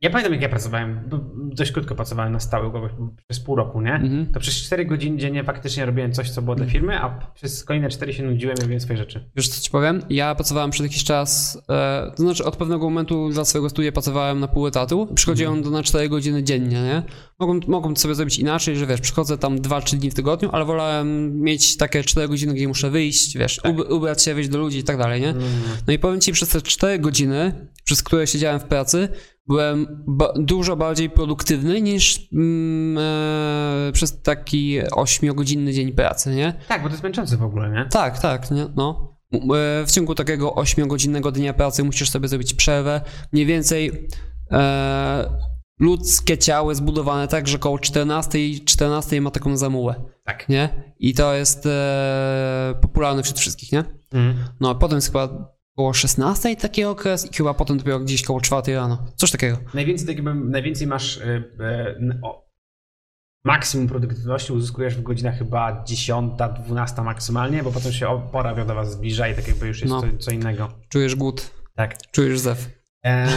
[0.00, 1.10] ja pamiętam, jak ja pracowałem,
[1.52, 2.88] dość krótko pracowałem na stałe
[3.28, 3.94] przez pół roku, nie?
[3.94, 4.26] Mhm.
[4.32, 6.72] To przez 4 godziny dziennie faktycznie robiłem coś, co było dla mhm.
[6.72, 9.30] firmy, a przez kolejne 4 się nudziłem i robiłem swoje rzeczy.
[9.36, 10.02] Wiesz, co ci powiem?
[10.10, 14.40] Ja pracowałem przez jakiś czas, e, to znaczy od pewnego momentu dla swojego studia pracowałem
[14.40, 15.08] na pół etatu.
[15.14, 15.72] Przychodziłem mhm.
[15.72, 17.02] do na 4 godziny dziennie, nie?
[17.38, 21.40] Mogłem, mogłem sobie zrobić inaczej, że wiesz, przychodzę tam 2-3 dni w tygodniu, ale wolałem
[21.40, 23.90] mieć takie 4 godziny, gdzie muszę wyjść, wiesz, tak.
[23.90, 25.28] ubrać się, wyjść do ludzi i tak dalej, nie?
[25.28, 25.52] Mhm.
[25.86, 29.08] No i powiem ci, przez te 4 godziny, przez które siedziałem w pracy,
[29.46, 32.98] byłem ba dużo bardziej produktywny niż mm,
[33.88, 36.54] e, przez taki 8-godzinny dzień pracy, nie?
[36.68, 37.86] Tak, bo to jest męczące w ogóle, nie?
[37.90, 38.66] Tak, tak, nie?
[38.76, 39.14] no.
[39.32, 43.00] E, w ciągu takiego 8-godzinnego dnia pracy musisz sobie zrobić przerwę.
[43.32, 44.08] Mniej więcej
[44.50, 49.94] e, ludzkie ciało jest zbudowane tak, że około 14, 14 ma taką zamułę.
[50.24, 50.48] Tak.
[50.48, 50.94] Nie?
[50.98, 53.84] I to jest e, popularne wśród wszystkich, nie?
[54.12, 54.34] Mm.
[54.60, 58.40] No a potem jest chyba około 16 taki okres i chyba potem dopiero gdzieś koło
[58.40, 59.06] 4 rano.
[59.16, 59.58] Coś takiego.
[59.74, 61.22] Najwięcej, tak jakby, najwięcej masz y,
[61.60, 62.44] y, o,
[63.44, 66.32] maksimum produktywności uzyskujesz w godzinach chyba 10,
[66.66, 70.00] 12 maksymalnie, bo potem się pora wiadowa zbliża i tak jakby już jest No.
[70.00, 70.68] co, co innego.
[70.88, 72.10] Czujesz głód, Tak.
[72.10, 72.70] czujesz zew.
[73.02, 73.28] Eee,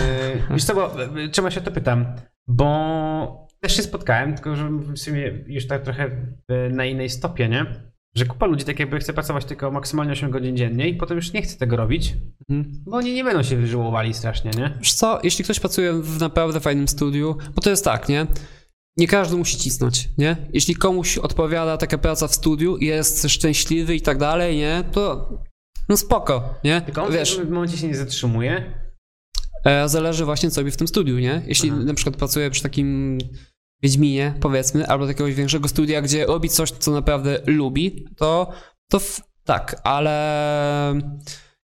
[0.52, 2.06] wiesz co, bo e, czemu się to pytam?
[2.48, 6.04] Bo też się spotkałem, tylko że w sumie już tak trochę
[6.48, 7.66] e, na innej stopie, nie?
[8.16, 11.34] Że kupa ludzi tak jakby chce pracować tylko maksymalnie 8 godzin dziennie i potem już
[11.34, 12.14] nie chce tego robić,
[12.50, 12.84] Mhm.
[12.86, 14.78] bo oni nie będą się wyżyłowali strasznie, nie?
[14.80, 18.28] Wiesz co, jeśli ktoś pracuje w naprawdę fajnym studiu, bo to jest tak, nie?
[18.98, 20.38] Nie każdy musi cisnąć, nie?
[20.54, 24.84] Jeśli komuś odpowiada taka praca w studiu i jest szczęśliwy i tak dalej, nie?
[24.92, 25.30] To
[25.90, 26.82] no spoko, nie?
[26.82, 28.74] Tylko on Wiesz, w momencie się nie zatrzymuje.
[29.66, 31.42] e, zależy właśnie co robi w tym studiu, nie?
[31.48, 31.80] Jeśli Aha.
[31.84, 33.18] na przykład pracuje przy takim
[33.84, 38.52] Wiedźminie, powiedzmy, albo jakiegoś większego studia, gdzie robi coś, co naprawdę lubi, to,
[38.90, 39.00] to
[39.44, 41.02] tak, ale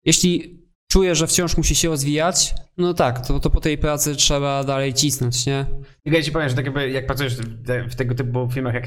[0.05, 4.65] jeśli czuje, że wciąż musi się rozwijać, no tak, to, to po tej pracy trzeba
[4.65, 5.67] dalej cisnąć, nie?
[6.05, 8.87] Ja ci powiem, że tak jakby jak pracujesz w, te, w tego typu filmach jak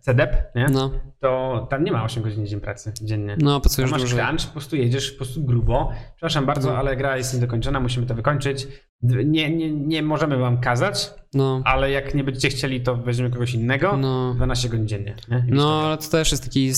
[0.00, 0.66] CDEP, nie?
[0.72, 3.36] No, To tam nie ma 8 godzin dzień pracy dziennie.
[3.40, 4.18] no Tam pracujesz masz dłużej.
[4.24, 5.90] crunch, po prostu jedziesz po prostu grubo.
[6.16, 6.76] Przepraszam bardzo, No.
[6.76, 8.68] ale gra jest niedokończona, musimy to wykończyć.
[9.02, 13.54] Nie, nie, nie możemy wam kazać, No, ale jak nie będziecie chcieli, to weźmiemy kogoś
[13.54, 13.96] innego.
[13.96, 14.34] no.
[14.34, 15.14] 12 godzin dziennie.
[15.48, 16.72] No, ale to też jest taki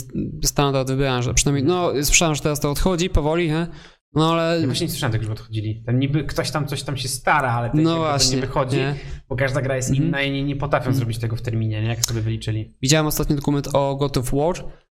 [0.44, 1.34] standard w branży.
[1.34, 3.66] Przynajmniej, no, słyszałem, że teraz to odchodzi powoli, nie?
[4.14, 4.60] No, ale...
[4.60, 5.82] Ja właśnie nie słyszałem tego, żeby odchodzili.
[5.86, 8.94] Tam niby ktoś tam coś tam się stara, ale tak No właśnie, nie wychodzi, nie?
[9.28, 10.08] bo każda gra jest Mhm.
[10.08, 11.88] inna i nie, nie potrafią zrobić tego w terminie, nie?
[11.88, 12.76] jak sobie wyliczyli.
[12.82, 14.54] Widziałem ostatni dokument o God of War,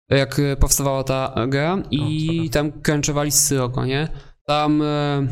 [0.10, 2.54] jak e, powstawała ta gra i spoko.
[2.54, 4.08] tam crunchowali z Syroko, nie?
[4.48, 5.28] Tam e,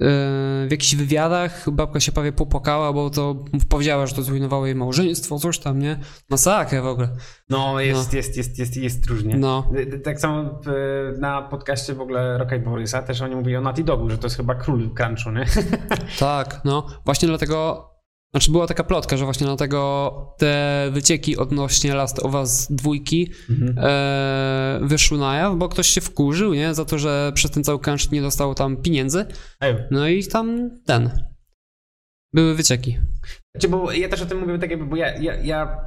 [0.00, 5.38] w jakichś wywiadach babka się prawie popłakała, bo to powiedziała, że to zrujnowało jej małżeństwo,
[5.38, 5.98] coś tam, nie?
[6.30, 7.08] Masakra w ogóle.
[7.50, 9.36] No, jest, jest, jest, jest, jest różnie.
[9.36, 10.68] No, D- d- Tak samo w,
[11.18, 14.26] na podcaście w ogóle Roka i Borysa też oni mówili o Naughty Dogu, że to
[14.26, 15.44] jest chyba król crunchu, nie?
[16.18, 16.86] tak, no.
[17.04, 17.88] Właśnie dlatego,
[18.30, 23.30] znaczy była taka plotka, że właśnie dlatego te wycieki odnośnie Last of Us dwójki
[23.76, 26.74] e, wyszły na jaw, bo ktoś się wkurzył, nie?
[26.74, 29.26] Za to, że przez ten cały crunch nie dostał tam pieniędzy.
[29.90, 31.10] No i tam ten.
[32.34, 32.98] Były wycieki.
[33.54, 35.84] Znaczy, bo ja też o tym mówię tak jakby, bo ja, ja, ja,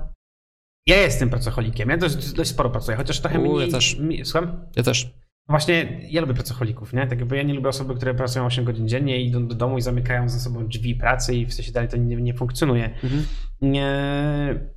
[0.88, 3.71] ja jestem pracocholikiem, ja dość, dość sporo pracuję, chociaż trochę U, ja mniej...
[3.71, 3.97] też.
[3.99, 4.65] Mi, słucham?
[4.75, 5.13] Ja też.
[5.49, 7.08] Właśnie ja lubię pracocholików, nie?
[7.08, 9.77] Tak jakby ja nie lubię osoby, które pracują 8 godzin dziennie i idą do domu
[9.77, 12.86] i zamykają za sobą drzwi pracy i w sensie dalej to nie, nie funkcjonuje.
[13.04, 13.23] Mhm.
[13.62, 13.95] Nie,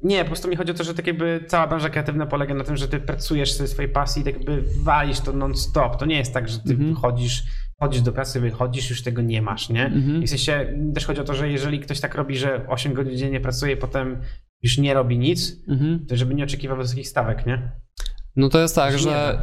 [0.02, 2.64] nie, po prostu mi chodzi o to, że tak jakby cała branża kreatywna polega na
[2.64, 5.96] tym, że ty pracujesz ze swojej pasji i tak jakby walisz to non-stop.
[5.96, 6.94] To nie jest tak, że ty Mhm.
[6.94, 7.42] chodzisz,
[7.80, 9.84] chodzisz do pracy, wychodzisz, już tego nie masz, nie?
[9.86, 10.22] Mhm.
[10.22, 13.16] I w sensie też chodzi o to, że jeżeli ktoś tak robi, że 8 godzin
[13.16, 14.20] dziennie pracuje, potem
[14.62, 16.06] już nie robi nic, Mhm.
[16.08, 17.72] to żeby nie oczekiwał wysokich stawek, nie?
[18.36, 19.38] No to jest tak, Nie że.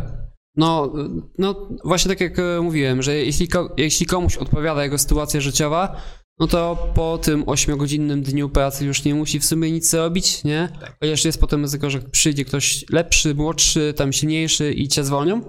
[0.55, 0.93] No,
[1.37, 6.01] no właśnie tak jak e, mówiłem, że jeśli, jeśli komuś odpowiada jego sytuacja życiowa,
[6.39, 10.69] no to po tym 8-godzinnym dniu pracy już nie musi w sumie nic robić, nie?
[10.79, 10.97] Tak.
[10.99, 15.41] Chociaż jest potem ryzyko, że przyjdzie ktoś lepszy, młodszy, tam silniejszy i cię zwolnią.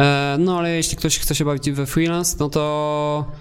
[0.00, 3.32] E, no ale jeśli ktoś chce się bawić we freelance, no to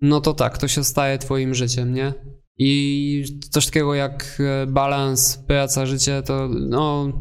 [0.00, 2.14] no to tak, to się staje twoim życiem, nie?
[2.58, 7.12] I coś takiego jak e, balans, praca, życie, to no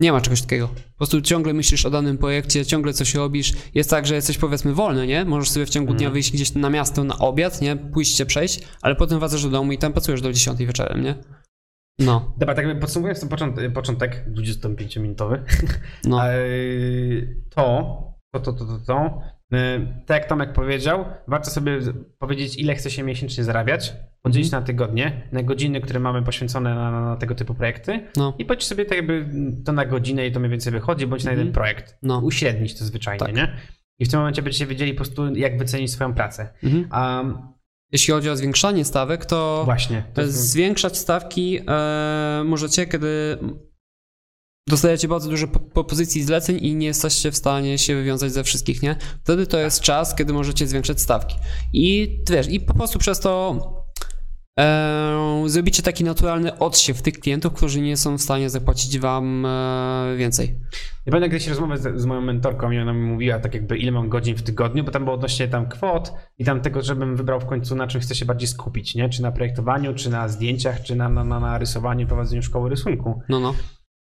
[0.00, 0.68] nie ma czegoś takiego.
[0.68, 3.52] Po prostu ciągle myślisz o danym projekcie, ciągle coś robisz.
[3.74, 5.24] Jest tak, że jesteś powiedzmy wolny, nie?
[5.24, 6.12] Możesz sobie w ciągu dnia Mhm.
[6.12, 7.76] wyjść gdzieś na miasto na obiad, nie?
[7.76, 11.14] Pójść się przejść, ale potem wracasz do domu i tam pracujesz do 10 wieczorem, nie?
[11.98, 15.38] No, Dobra, tak podsumowując ten początek, początek 25-minutowy,
[16.04, 16.20] no.
[17.54, 19.20] To, to, to, to, to, to.
[19.52, 21.78] Eee, Tak jak Tomek powiedział, warto sobie
[22.18, 24.62] powiedzieć, ile chce się miesięcznie zarabiać, podzielić Mhm.
[24.62, 28.44] na tygodnie, na godziny, które mamy poświęcone na, na, na tego typu projekty No, i
[28.44, 29.26] policzyć sobie tak jakby
[29.64, 31.38] to na godzinę i to mniej więcej wychodzi, bądź na Mhm.
[31.46, 31.96] jeden projekt.
[32.02, 32.18] no.
[32.18, 33.34] Uśrednić to zwyczajnie, Tak.
[33.34, 33.56] nie?
[33.98, 36.52] I w tym momencie będziecie wiedzieli po prostu, jak wycenić swoją pracę.
[36.62, 36.88] Mhm.
[37.26, 37.38] Um,
[37.92, 40.04] Jeśli chodzi o zwiększanie stawek, to właśnie.
[40.14, 43.38] To jest, zwiększać stawki e, możecie, kiedy
[44.68, 48.82] dostajecie bardzo dużo po- propozycji zleceń i nie jesteście w stanie się wywiązać ze wszystkich,
[48.82, 48.96] nie?
[49.24, 51.36] Wtedy to jest czas, kiedy możecie zwiększać stawki.
[51.72, 53.58] I wiesz, i po prostu przez to
[54.60, 60.16] e, zrobicie taki naturalny odsiew tych klientów, którzy nie są w stanie zapłacić wam e,
[60.16, 60.54] więcej.
[61.06, 63.92] Ja pamiętam kiedyś rozmowę z, z moją mentorką i ona mi mówiła tak jakby ile
[63.92, 67.40] mam godzin w tygodniu, bo tam było odnośnie tam kwot i tam tego, żebym wybrał
[67.40, 69.08] w końcu na czym chcę się bardziej skupić, nie?
[69.08, 73.22] Czy na projektowaniu, czy na zdjęciach, czy na, na, na, na rysowaniu, prowadzeniu szkoły rysunku.
[73.28, 73.54] No, no.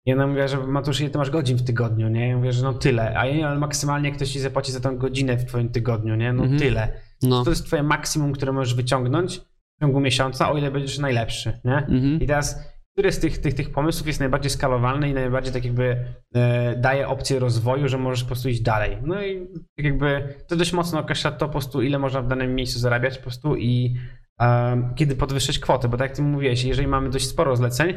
[0.06, 2.28] I ona mówiła, że Matusz, ile ty masz godzin w tygodniu, nie?
[2.28, 3.18] Ja mówię, że no tyle.
[3.18, 6.32] A ja nie, ale maksymalnie ktoś ci zapłaci za tą godzinę w twoim tygodniu, nie?
[6.32, 6.60] No Mhm.
[6.60, 6.92] tyle.
[7.22, 7.44] no.
[7.44, 9.40] To jest twoje maksimum, które możesz wyciągnąć
[9.78, 11.76] w ciągu miesiąca, o ile będziesz najlepszy, nie?
[11.76, 12.20] Mhm.
[12.20, 16.04] I teraz który z tych, tych, tych pomysłów jest najbardziej skalowalny i najbardziej tak jakby
[16.34, 18.98] e, daje opcję rozwoju, że możesz po prostu iść dalej.
[19.02, 22.54] No i tak jakby to dość mocno określa to po prostu, ile można w danym
[22.54, 23.96] miejscu zarabiać po prostu i
[24.40, 27.94] e, kiedy podwyższyć kwotę, bo tak jak ty mówiłeś, jeżeli mamy dość sporo zleceń,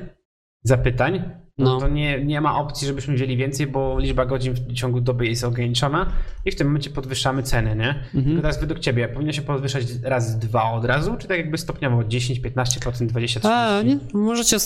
[0.63, 1.23] zapytań,
[1.57, 1.79] no, no.
[1.79, 5.43] to nie, nie ma opcji, żebyśmy wzięli więcej, bo liczba godzin w ciągu doby jest
[5.43, 6.11] ograniczona
[6.45, 7.89] i w tym momencie podwyższamy ceny, nie?
[7.89, 8.23] Mhm.
[8.25, 12.03] Tylko teraz według ciebie powinno się podwyższać raz dwa od razu, czy tak jakby stopniowo
[12.03, 13.47] 10, 15%, 20, 30%?
[13.49, 14.57] A, nie, możecie,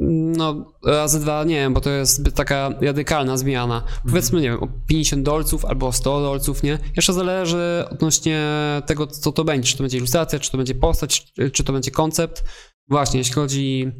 [0.00, 3.76] no razy dwa nie wiem, bo to jest taka radykalna zmiana.
[3.76, 4.00] Mhm.
[4.06, 6.78] Powiedzmy, nie wiem, o 50 dolców albo o 100 dolców, nie?
[6.96, 8.42] Jeszcze zależy odnośnie
[8.86, 11.90] tego, co to będzie, czy to będzie ilustracja, czy to będzie postać, czy to będzie
[11.90, 12.44] koncept.
[12.88, 13.92] Właśnie, jeśli chodzi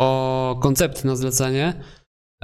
[0.00, 1.82] o koncepty na zlecenie,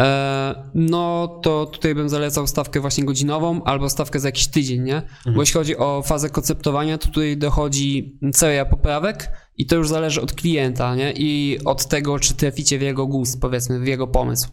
[0.01, 4.97] e, no to tutaj bym zalecał stawkę właśnie godzinową albo stawkę za jakiś tydzień, nie?
[4.97, 5.35] Mhm.
[5.35, 10.23] Bo jeśli chodzi o fazę konceptowania, to tutaj dochodzi seria poprawek i to już zależy
[10.23, 11.13] od klienta, nie?
[11.13, 14.49] I od tego, czy traficie w jego gust, powiedzmy, w jego pomysł.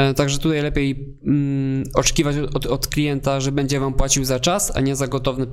[0.00, 4.76] E, także tutaj lepiej mm, oczekiwać od, od, klienta, że będzie wam płacił za czas,
[4.76, 5.46] a nie za gotowy,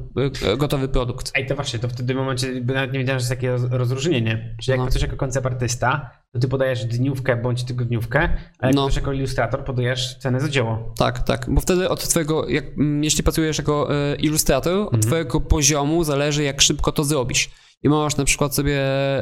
[0.43, 1.31] e, gotowy produkt.
[1.35, 4.55] Ej, to właśnie, to w tym momencie nawet nie wiedziałem, że jest takie rozróżnienie.
[4.61, 4.87] Że jak no.
[5.01, 8.29] jako koncept artysta, to ty podajesz dniówkę bądź tygodniówkę,
[8.59, 8.89] a jak no.
[8.95, 10.93] jako ilustrator podajesz cenę za dzieło.
[10.97, 15.01] Tak, tak, bo wtedy od twojego, jak, mm, jeśli pracujesz jako e, ilustrator, od mhm.
[15.01, 17.49] twojego poziomu zależy jak szybko to zrobisz.
[17.83, 18.81] I możesz na przykład sobie,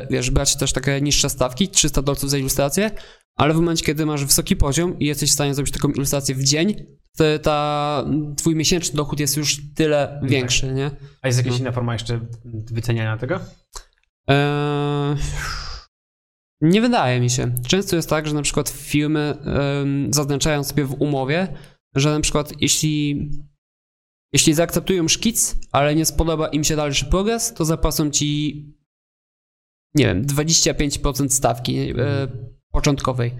[0.10, 2.92] wiesz, brać też takie niższe stawki, 300 dolców za ilustrację,
[3.36, 6.44] ale w momencie, kiedy masz wysoki poziom i jesteś w stanie zrobić taką ilustrację w
[6.44, 6.86] dzień,
[7.18, 8.06] to ta,
[8.38, 10.30] twój miesięczny dochód jest już tyle tak.
[10.30, 10.92] większy, nie?
[11.22, 11.60] A jest jakaś no.
[11.60, 12.20] inna forma jeszcze
[12.72, 13.40] wyceniania tego?
[14.28, 15.16] Eee,
[16.62, 17.56] nie wydaje mi się.
[17.68, 21.48] Często jest tak, że na przykład firmy um, zaznaczają sobie w umowie,
[21.96, 23.30] że na przykład jeśli,
[24.34, 28.66] jeśli zaakceptują szkic, ale nie spodoba im się dalszy progres, to zapłacą ci
[29.96, 31.80] nie wiem, 25% stawki.
[31.80, 32.28] E,
[32.76, 33.36] początkowej.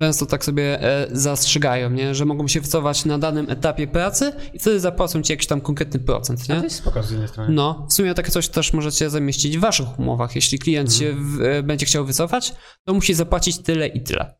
[0.00, 2.14] Często tak sobie e, zastrzegają, nie?
[2.14, 6.00] że mogą się wcofać na danym etapie pracy i wtedy zapłacą ci jakiś tam konkretny
[6.00, 6.48] procent.
[6.48, 6.54] Nie?
[6.54, 7.54] A to jest spoko z jednej strony.
[7.54, 10.34] No, w sumie takie coś też możecie zamieścić w waszych umowach.
[10.34, 11.00] Jeśli klient mhm.
[11.00, 12.54] się w, e, będzie chciał wycofać,
[12.86, 14.34] to musi zapłacić tyle i tyle.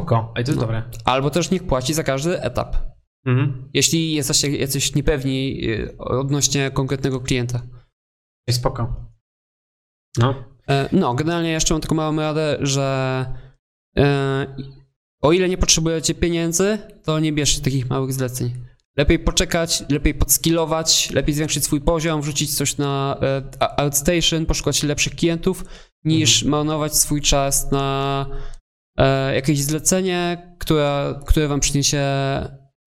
[0.00, 0.60] Spoko, a to jest no.
[0.60, 0.82] dobre.
[1.04, 2.76] Albo też niech płaci za każdy etap.
[3.26, 3.70] Mhm.
[3.74, 7.62] Jeśli jesteście jacyś niepewni e, odnośnie konkretnego klienta.
[8.48, 9.10] Jest spoko.
[10.18, 10.34] No.
[10.92, 13.43] No, generalnie jeszcze mam taką małą radę, że
[15.22, 18.52] o ile nie potrzebujecie pieniędzy, to nie bierzcie takich małych zleceń.
[18.96, 25.14] Lepiej poczekać, lepiej podskillować, lepiej zwiększyć swój poziom, wrzucić coś na e, outstation, poszukać lepszych
[25.14, 25.64] klientów,
[26.04, 26.50] niż mhm.
[26.50, 28.26] marnować swój czas na
[28.98, 32.02] e, jakieś zlecenie, które, które wam przyniesie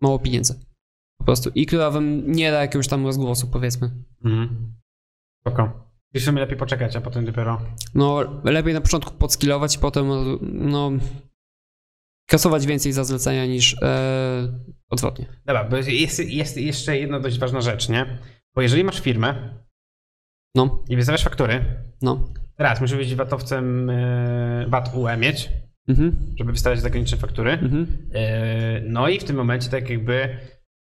[0.02, 0.60] mało pieniędzy.
[1.17, 1.50] Po prostu.
[1.56, 3.91] I która wam nie da jakiegoś tam rozgłosu, powiedzmy.
[4.26, 4.76] Mhm.
[5.39, 5.87] Spoko.
[6.13, 7.62] I w sumie lepiej poczekać, a potem dopiero.
[7.96, 10.08] No, lepiej na początku podskillować i potem
[10.41, 10.91] no,
[12.28, 15.26] kasować więcej za zlecenia niż e, odwrotnie.
[15.46, 18.20] Dobra, bo jest, jest jeszcze jedna dość ważna rzecz, nie?
[18.56, 19.54] Bo jeżeli masz firmę
[20.56, 20.84] no.
[20.89, 21.65] i wystawiasz faktury,
[22.02, 22.30] no.
[22.56, 25.50] teraz musisz być VAT-owcem e, VAT UE mieć,
[25.88, 26.34] mhm.
[26.38, 27.52] żeby wystawiać zagraniczne faktury.
[27.52, 28.10] Mhm.
[28.13, 30.38] E, no i w tym momencie tak jakby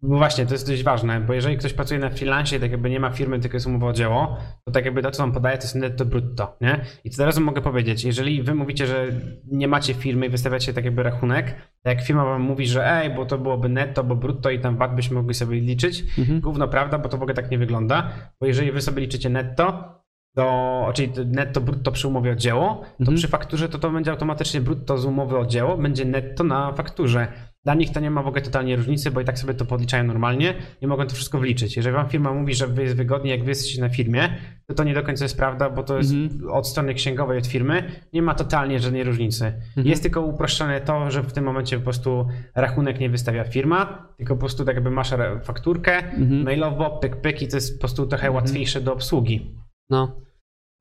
[0.02, 2.90] bo właśnie, to jest dość ważne, bo jeżeli ktoś pracuje na freelance i tak jakby
[2.90, 5.58] nie ma firmy, tylko jest umowa o dzieło, to tak jakby to, co on podaje,
[5.58, 6.80] to jest netto brutto, nie?
[7.04, 9.06] I to teraz mogę powiedzieć, jeżeli wy mówicie, że
[9.46, 13.10] nie macie firmy i wystawiacie tak jakby rachunek, to jak firma wam mówi, że ej,
[13.10, 16.40] bo to byłoby netto, bo brutto i tam VAT byśmy mogli sobie liczyć, mhm.
[16.40, 19.98] gówno prawda, bo to w ogóle tak nie wygląda, bo jeżeli wy sobie liczycie netto,
[20.36, 23.16] to, czyli netto brutto przy umowie o dzieło, to mhm.
[23.16, 27.28] przy fakturze to to będzie automatycznie brutto z umowy o dzieło, będzie netto na fakturze.
[27.68, 30.04] Dla nich to nie ma w ogóle totalnie różnicy, bo i tak sobie to podliczają
[30.04, 31.76] normalnie i mogą to wszystko wliczyć.
[31.76, 34.28] Jeżeli wam firma mówi, że wy jest wygodnie, jak wy jesteście na firmie,
[34.66, 36.50] to to nie do końca jest prawda, bo to jest mhm.
[36.50, 39.44] od strony księgowej, od firmy, nie ma totalnie żadnej różnicy.
[39.46, 39.86] Mhm.
[39.86, 44.34] Jest tylko uproszczone to, że w tym momencie po prostu rachunek nie wystawia firma, tylko
[44.34, 45.10] po prostu tak jakby masz
[45.42, 46.42] fakturkę mhm.
[46.42, 48.44] mailowo, pyk, pyk i to jest po prostu trochę mhm.
[48.44, 49.54] łatwiejsze do obsługi.
[49.90, 50.20] No.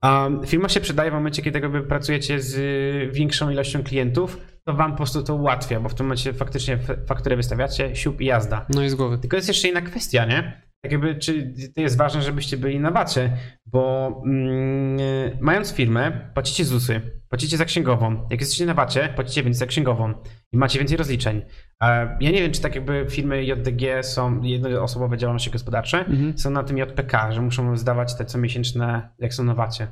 [0.04, 4.92] A firma się przydaje w momencie, kiedy jakby pracujecie z większą ilością klientów, to wam
[4.92, 6.78] po prostu to ułatwia, bo w tym momencie faktycznie
[7.08, 8.66] fakturę wystawiacie, siup i jazda.
[8.70, 9.18] No i z głowy.
[9.18, 10.62] Tylko jest jeszcze inna kwestia, nie?
[10.82, 14.98] Tak jakby, czy to jest ważne, żebyście byli na wacie, bo mm,
[15.42, 18.28] mając firmę, płacicie ZUSy, płacicie za księgową.
[18.30, 20.14] Jak jesteście na wacie, płacicie więcej za księgową
[20.52, 21.42] i macie więcej rozliczeń.
[22.20, 26.38] Ja nie wiem, czy tak jakby firmy JDG są, jednoosobowe działalności gospodarcze, mhm.
[26.38, 29.88] są na tym JPK, że muszą zdawać te comiesięczne, jak są na wacie.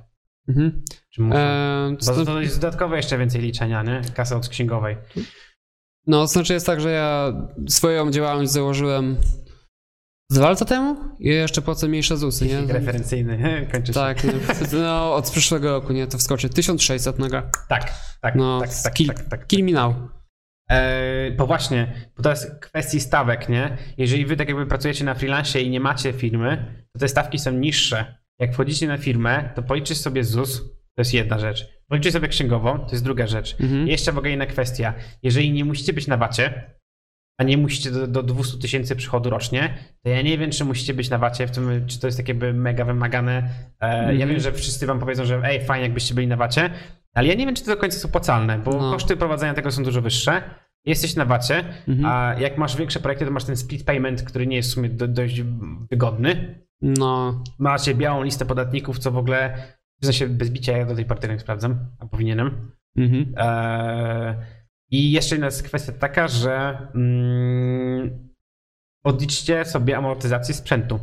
[0.49, 0.83] Mhm.
[1.09, 1.37] Czy muszą?
[1.39, 4.01] Eee, Bo to jest dodatkowe jeszcze więcej liczenia, nie?
[4.13, 4.97] Kasa od księgowej.
[6.07, 7.33] No, znaczy jest tak, że ja
[7.69, 9.17] swoją działalność założyłem
[10.31, 12.61] dwa lata temu i jeszcze płacę mniejsze ZUSy, nie?
[12.73, 13.99] Referencyjny, kończy się.
[13.99, 14.31] Tak, no,
[14.79, 17.49] no, od przyszłego roku, nie, to wskoczy 1600 naga.
[17.69, 19.47] Tak, tak, No, tak, tak, kill, tak, tak.
[19.47, 19.95] kill me now.
[20.71, 23.77] E, bo właśnie, bo to jest kwestii stawek, nie?
[23.97, 27.51] Jeżeli wy tak jakby pracujecie na freelancie i nie macie firmy, to te stawki są
[27.51, 28.24] niższe.
[28.39, 30.61] Jak wchodzicie na firmę, to policzysz sobie ZUS,
[30.95, 31.67] to jest jedna rzecz.
[31.87, 33.55] Policzysz sobie księgową, to jest druga rzecz.
[33.61, 33.87] Mhm.
[33.87, 34.93] Jeszcze w ogóle inna kwestia.
[35.23, 36.75] Jeżeli nie musicie być na wacie,
[37.37, 40.93] a nie musicie do, do 200 tysięcy przychodu rocznie, to ja nie wiem, czy musicie
[40.93, 43.49] być na wacie, w tym, czy to jest takie mega wymagane.
[43.81, 44.29] E, Ja Mhm.
[44.29, 46.69] wiem, że wszyscy wam powiedzą, że ej, fajnie jakbyście byli na wacie,
[47.13, 48.91] ale ja nie wiem, czy to do końca jest opłacalne, bo No.
[48.91, 50.41] koszty prowadzenia tego są dużo wyższe.
[50.85, 52.05] Jesteś na wacie, Mhm.
[52.05, 54.89] a jak masz większe projekty, to masz ten split payment, który nie jest w sumie
[54.89, 55.41] do, dość
[55.91, 56.59] wygodny.
[56.81, 59.57] No, Macie białą listę podatników, co w ogóle,
[60.01, 62.71] w sensie bez bicia, ja do tej tego nie sprawdzam, a powinienem.
[62.97, 63.33] mhm.
[63.37, 64.35] Eee,
[64.91, 68.29] I jeszcze jedna jest kwestia taka, że mm,
[69.05, 70.99] odliczcie sobie amortyzację sprzętu,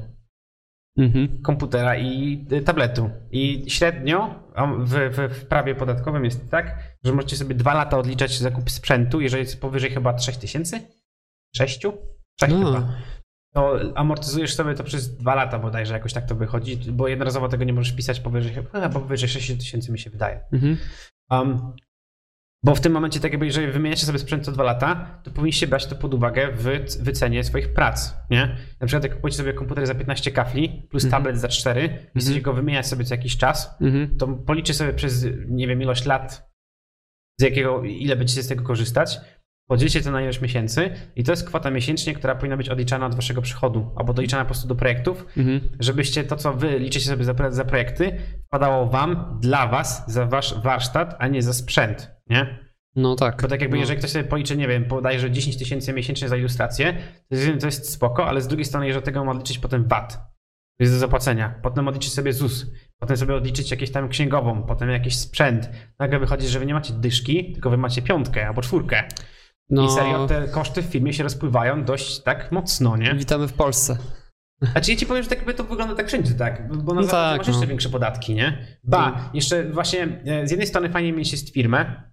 [0.98, 1.42] Mhm.
[1.42, 3.10] komputera i y, tabletu.
[3.30, 4.34] I średnio
[4.78, 9.20] w, w, w prawie podatkowym jest tak, że możecie sobie dwa lata odliczać zakup sprzętu,
[9.20, 10.80] jeżeli jest powyżej chyba 3000?
[11.56, 11.80] 6?
[12.40, 12.58] 6 No.
[12.58, 12.88] chyba.
[13.54, 17.64] To amortyzujesz sobie to przez dwa lata bodajże, jakoś tak to wychodzi, bo jednorazowo tego
[17.64, 20.40] nie możesz pisać powyżej, chyba powyżej 6000 mi się wydaje.
[20.52, 20.76] Mhm.
[21.30, 21.72] Um,
[22.64, 25.66] bo w tym momencie, tak jakby, jeżeli wymieniacie sobie sprzęt co dwa lata, to powinniście
[25.66, 26.62] brać to pod uwagę w
[27.02, 28.56] wycenie swoich prac, nie?
[28.80, 31.10] Na przykład jak kupujecie sobie komputer za 15 kafli plus Mhm.
[31.22, 34.16] tablet za 4 i chcecie go wymieniać sobie co jakiś czas, Mhm.
[34.18, 36.50] to policzcie sobie przez, nie wiem, ilość lat,
[37.40, 39.20] z jakiego, ile będziecie z tego korzystać,
[39.66, 43.14] podzielcie to na ilość miesięcy i to jest kwota miesięcznie, która powinna być odliczana od
[43.14, 45.60] waszego przychodu, albo doliczana po prostu do projektów, Mhm.
[45.80, 50.54] żebyście to, co wy liczycie sobie za, za projekty, wpadało wam, dla was, za wasz
[50.62, 52.58] warsztat, a nie za sprzęt, nie?
[52.96, 53.42] No tak.
[53.42, 53.80] Bo tak jakby, no.
[53.80, 56.94] jeżeli ktoś sobie policzy, nie wiem, bodajże 10 tysięcy miesięcznie za ilustrację,
[57.28, 60.12] to jest, to jest spoko, ale z drugiej strony, jeżeli tego ma odliczyć potem VAT,
[60.78, 62.66] to jest do zapłacenia, potem odliczyć sobie ZUS,
[62.98, 66.92] potem sobie odliczyć jakieś tam księgową, potem jakiś sprzęt, nagle wychodzi, że wy nie macie
[66.94, 69.08] dyszki, tylko wy macie piątkę albo czwórkę.
[69.72, 73.14] No, I serio te koszty w firmie się rozpływają dość tak mocno, nie?
[73.14, 73.98] Witamy w Polsce.
[74.74, 76.76] A czy ja ci powiem, że tak jakby to wygląda tak wszędzie, tak?
[76.76, 77.52] Bo na No tak, masz no.
[77.52, 78.66] jeszcze większe podatki, nie?
[78.84, 82.11] Ba, jeszcze właśnie e, z jednej strony fajnie mieć jest firmę,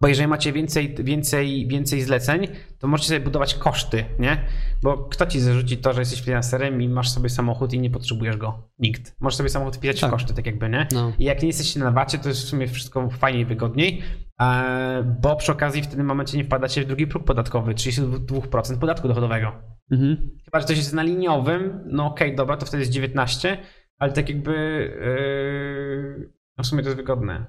[0.00, 4.44] bo jeżeli macie więcej, więcej, więcej zleceń, to możecie sobie budować koszty, nie?
[4.82, 8.36] Bo kto ci zarzuci to, że jesteś freelancerem i masz sobie samochód i nie potrzebujesz
[8.36, 8.70] go?
[8.78, 9.16] Nikt.
[9.20, 10.10] Możesz sobie samochód wpisać Tak.
[10.10, 10.86] w koszty, tak jakby, nie?
[10.92, 11.12] No.
[11.18, 14.02] I jak nie jesteście na wacie, to jest w sumie wszystko fajniej wygodniej,
[14.40, 19.08] e, bo przy okazji w tym momencie nie wpadacie w drugi próg podatkowy, 32% podatku
[19.08, 19.52] dochodowego.
[19.90, 20.30] Mhm.
[20.44, 23.58] Chyba, że coś jest na liniowym, no okej, dobra, to wtedy jest 19,
[23.98, 24.52] ale tak jakby
[25.00, 27.46] yy, no w sumie to jest wygodne.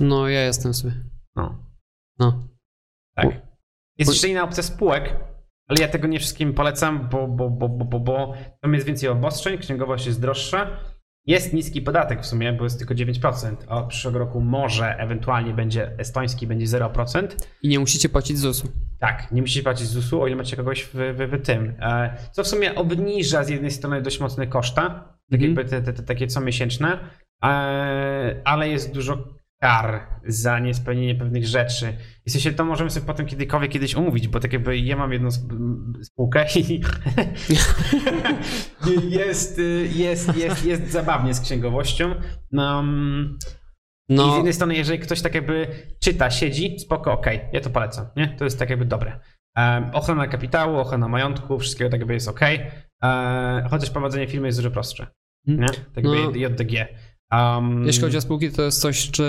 [0.00, 0.94] No, ja jestem sobie.
[1.36, 1.67] No,
[2.18, 2.48] No.
[3.14, 3.26] tak.
[3.98, 5.16] Jest jeszcze inna opcja spółek,
[5.68, 9.08] ale ja tego nie wszystkim polecam, bo, bo, bo, bo, bo, bo tam jest więcej
[9.08, 10.70] obostrzeń, księgowość jest droższa.
[11.26, 15.54] Jest niski podatek w sumie, bo jest tylko 9%, a od przyszłego roku może ewentualnie
[15.54, 17.28] będzie estoński, będzie 0%.
[17.62, 18.68] I nie musicie płacić ZUS-u.
[18.98, 21.74] Tak, nie musicie płacić ZUS-u, o ile macie kogoś w, w, w tym.
[21.80, 24.82] E, Co w sumie obniża z jednej strony dość mocne koszta,
[25.30, 25.42] tak Mhm.
[25.42, 26.98] jakby te, te, te takie comiesięczne,
[27.44, 31.92] e, ale jest dużo kar za niespełnienie pewnych rzeczy.
[32.26, 35.12] I w sensie to możemy sobie potem kiedykolwiek kiedyś omówić, bo tak jakby ja mam
[35.12, 35.54] jedną sp-
[36.02, 36.80] spółkę i
[39.18, 39.60] jest,
[39.94, 42.14] jest, jest, jest zabawnie z księgowością.
[44.08, 45.66] No, i z jednej strony, jeżeli ktoś tak jakby
[46.00, 48.28] czyta, siedzi, spoko, okej, ja to polecam, nie?
[48.28, 49.20] To jest tak jakby dobre.
[49.56, 52.60] Um, ochrona kapitału, ochrona majątku, wszystkiego tak jakby jest okej,
[53.04, 55.06] e, chociaż prowadzenie firmy jest dużo prostsze,
[55.46, 55.66] nie?
[55.68, 56.30] Tak jakby No.
[56.34, 56.86] JDG.
[57.32, 59.22] Um, jeśli chodzi o spółki, to jest coś, czy,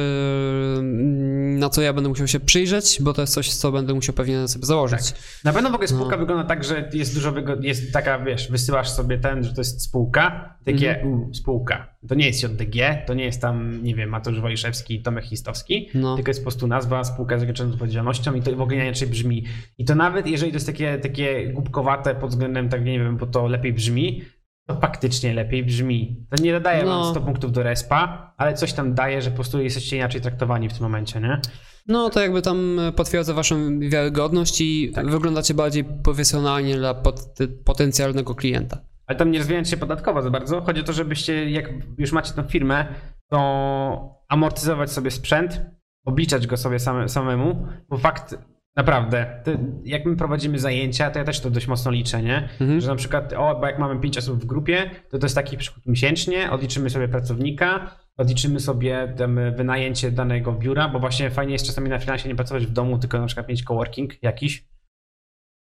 [1.57, 4.47] na co ja będę musiał się przyjrzeć, bo to jest coś, co będę musiał pewnie
[4.47, 5.13] sobie założyć.
[5.43, 6.17] Na pewno w ogóle spółka No.
[6.17, 7.63] wygląda tak, że jest dużo wygod...
[7.63, 11.95] jest taka, wiesz, wysyłasz sobie ten, że to jest spółka, takie u, spółka.
[12.07, 16.15] To nie jest JDG, to nie jest tam, nie wiem, Mateusz Waliszewski, Tomek Histowski, No.
[16.15, 19.45] tylko jest po prostu nazwa, spółka z ograniczoną odpowiedzialnością i to w ogóle inaczej brzmi.
[19.77, 23.25] I to nawet jeżeli to jest takie, takie głupkowate pod względem, tak nie wiem, bo
[23.27, 24.21] to lepiej brzmi,
[24.69, 26.25] to faktycznie lepiej brzmi.
[26.29, 26.99] To nie dodaje No.
[27.03, 30.69] wam 100 punktów do respa, ale coś tam daje, że po prostu jesteście inaczej traktowani
[30.69, 31.41] w tym momencie, nie?
[31.87, 35.11] No to jakby tam potwierdza waszą wiarygodność i Tak.
[35.11, 38.77] wyglądacie bardziej profesjonalnie dla pot- potencjalnego klienta.
[39.07, 42.33] Ale tam nie rozwijając się podatkowo za bardzo, chodzi o to, żebyście, jak już macie
[42.33, 42.85] tą firmę,
[43.29, 45.61] to amortyzować sobie sprzęt,
[46.05, 48.35] obliczać go sobie same, samemu, bo fakt,
[48.75, 49.51] naprawdę, to
[49.83, 52.49] jak my prowadzimy zajęcia, to ja też to dość mocno liczę, nie?
[52.61, 52.81] Mhm.
[52.81, 55.57] Że na przykład, o, bo jak mamy 5 osób w grupie, to to jest taki
[55.57, 59.13] przychód miesięcznie, odliczymy sobie pracownika, odliczymy sobie
[59.55, 63.19] wynajęcie danego biura, bo właśnie fajnie jest czasami na finansie nie pracować w domu, tylko
[63.19, 64.69] na przykład mieć coworking jakiś,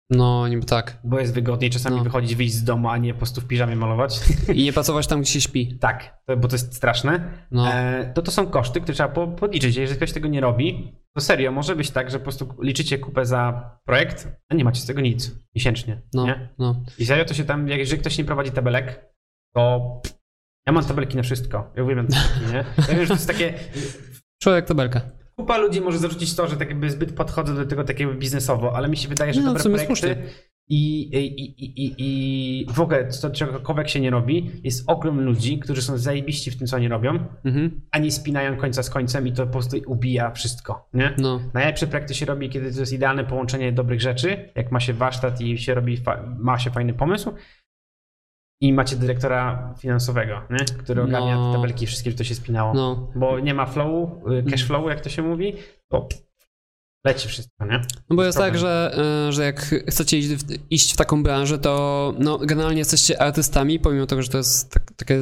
[0.09, 0.97] No, niby tak.
[1.03, 2.03] Bo jest wygodniej czasami No.
[2.03, 4.19] wychodzić, wyjść z domu, a nie po prostu w piżamie malować.
[4.55, 5.77] I nie pracować tam, gdzie się śpi.
[5.77, 7.31] tak, bo to jest straszne.
[7.51, 7.73] No.
[7.73, 9.75] E, to to są koszty, które trzeba po, podliczyć.
[9.75, 13.25] Jeżeli ktoś tego nie robi, to serio, może być tak, że po prostu liczycie kupę
[13.25, 16.01] za projekt, a nie macie z tego nic miesięcznie.
[16.13, 16.49] No, Nie?
[16.57, 16.83] no.
[16.99, 19.05] I serio to się tam, jak jeżeli ktoś nie prowadzi tabelek,
[19.55, 20.01] to
[20.67, 21.71] ja mam tabelki na wszystko.
[21.75, 22.65] Ja uwielbiam tabelki, nie?
[22.77, 23.53] Ja wiem, że to jest takie...
[24.41, 25.01] Człowiek tabelka.
[25.35, 28.89] Kupa ludzi może zarzucić to, że tak jakby zbyt podchodzę do tego takiego biznesowo, ale
[28.89, 30.15] mi się wydaje, że No, dobre projekty słusznie.
[30.69, 35.81] I, i, i, i, w ogóle to, czegokolwiek się nie robi, jest ogrom ludzi, którzy
[35.81, 37.81] są zajebiści w tym, co oni robią, Mhm.
[37.91, 41.13] a nie spinają końca z końcem i to po prostu ubija wszystko, nie?
[41.17, 41.39] No.
[41.53, 45.41] Najlepsze projekty się robi, kiedy to jest idealne połączenie dobrych rzeczy, jak ma się warsztat
[45.41, 45.97] i się robi,
[46.39, 47.33] ma się fajny pomysł
[48.61, 50.65] i macie dyrektora finansowego, nie?
[50.65, 51.07] który No.
[51.07, 52.73] ogarnia te tabelki wszystkie, że to się spinało.
[52.73, 53.11] No.
[53.15, 55.53] Bo nie ma flowu, y, cash flowu, jak to się mówi,
[55.91, 56.07] to
[57.05, 57.81] leci wszystko, nie?
[58.09, 58.53] No bo jest Problem.
[58.53, 58.97] tak, że,
[59.29, 63.79] y, że jak chcecie iść w, iść w taką branżę, to no, generalnie jesteście artystami,
[63.79, 65.19] pomimo tego, że to jest tak, takie,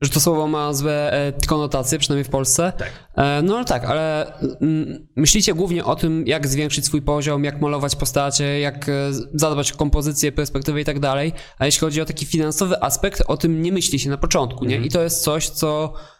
[0.00, 2.72] że to słowo ma złe e, konotacje, przynajmniej w Polsce.
[2.78, 2.90] Tak.
[3.16, 7.60] E, No ale tak, ale mm, myślicie głównie o tym, jak zwiększyć swój poziom, jak
[7.60, 8.92] malować postacie, jak e,
[9.34, 11.32] zadbać o kompozycję, perspektywę i tak dalej.
[11.58, 14.74] A jeśli chodzi o taki finansowy aspekt, o tym nie myśli się na początku, nie?
[14.74, 14.84] Mhm.
[14.84, 16.15] I to jest coś, co e,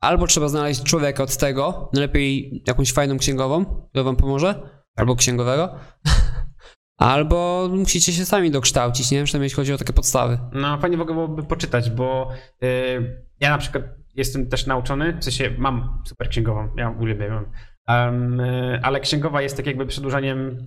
[0.00, 5.74] albo trzeba znaleźć człowieka od tego, najlepiej jakąś fajną księgową, która wam pomoże, albo księgowego,
[6.98, 9.24] albo musicie się sami dokształcić, nie?
[9.24, 10.38] Przynajmniej jeśli chodzi o takie podstawy.
[10.52, 12.30] No fajnie w ogóle byłoby poczytać, bo
[12.62, 13.84] y, ja na przykład
[14.14, 17.52] jestem też nauczony, w sensie mam super księgową, ja uwielbiam,
[17.88, 20.66] um, y, ale księgowa jest tak jakby przedłużeniem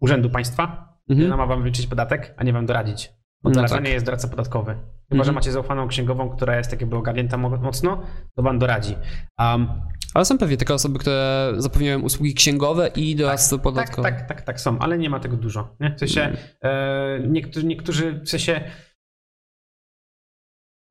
[0.00, 1.32] urzędu państwa, Mhm.
[1.32, 3.12] ona ma wam wyliczyć podatek, a nie wam doradzić.
[3.44, 3.88] Bo No tak.
[3.88, 4.72] jest doradca podatkowy.
[4.72, 5.24] Chyba, Mhm.
[5.24, 8.02] że macie zaufaną księgową, która jest tak jakby ogarnięta mo- mocno,
[8.36, 8.96] to wam doradzi.
[9.38, 9.66] Um,
[10.14, 14.10] Ale są pewnie takie osoby, które zapewniają usługi księgowe i doradztwo Tak, podatkowe.
[14.12, 15.76] tak, tak, tak są, ale nie ma tego dużo.
[15.80, 15.94] Nie?
[15.96, 16.36] W sensie Mm.
[16.62, 18.60] e, niektórzy, niektórzy, w sensie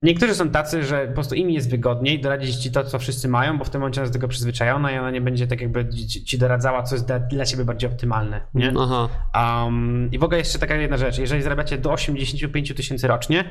[0.04, 3.58] niektórzy są tacy, że po prostu im jest wygodniej doradzić ci to, co wszyscy mają,
[3.58, 5.89] bo w tym momencie ona jest do tego przyzwyczajona i ona nie będzie tak jakby
[5.89, 8.41] ci, ci doradzała, co jest dla, dla ciebie bardziej optymalne.
[8.54, 8.74] Nie?
[8.80, 9.10] Aha.
[9.36, 11.18] Um, I w ogóle jeszcze taka jedna rzecz.
[11.18, 13.43] Jeżeli zarabiacie do 85 000 tysięcy rocznie,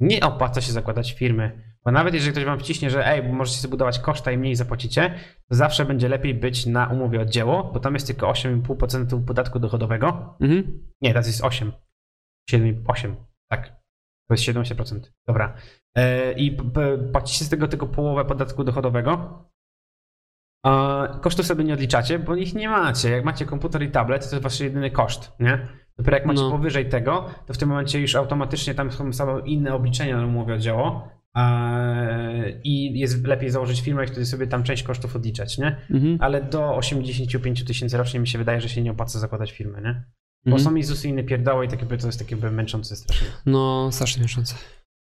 [0.00, 1.62] nie opłaca się zakładać firmy.
[1.84, 4.56] Bo nawet jeżeli ktoś wam wciśnie, że ej, bo możecie sobie budować koszta i mniej
[4.56, 5.14] zapłacicie,
[5.48, 9.58] to zawsze będzie lepiej być na umowie o dzieło, bo tam jest tylko 8,5% podatku
[9.58, 10.36] dochodowego.
[10.40, 10.82] Mhm.
[11.00, 11.72] Nie, teraz jest 8.
[12.50, 13.16] 7, 8.
[13.50, 13.78] Tak.
[14.28, 15.00] To jest 17%.
[15.26, 15.54] Dobra.
[15.98, 16.56] E, I
[17.12, 19.44] płacicie z tego tylko połowę podatku dochodowego.
[20.64, 23.10] A kosztów sobie nie odliczacie, bo ich nie macie.
[23.10, 25.68] Jak macie komputer i tablet, to jest wasz jedyny koszt, nie?
[25.98, 26.50] Dopiero jak macie No.
[26.50, 30.54] powyżej tego, to w tym momencie już automatycznie tam są same inne obliczenia na umowie
[30.54, 31.08] o dzieło.
[32.64, 35.76] I jest lepiej założyć firmę i wtedy sobie tam część kosztów odliczać, nie?
[35.90, 36.18] Mhm.
[36.20, 40.04] Ale do 85 tysięcy rocznie mi się wydaje, że się nie opłaca zakładać firmy, nie?
[40.46, 40.60] Bo Mhm.
[40.64, 43.28] są i ZUSy i inne pierdoły i takie, to jest takie męczące strasznie.
[43.46, 44.54] No, strasznie mieszące.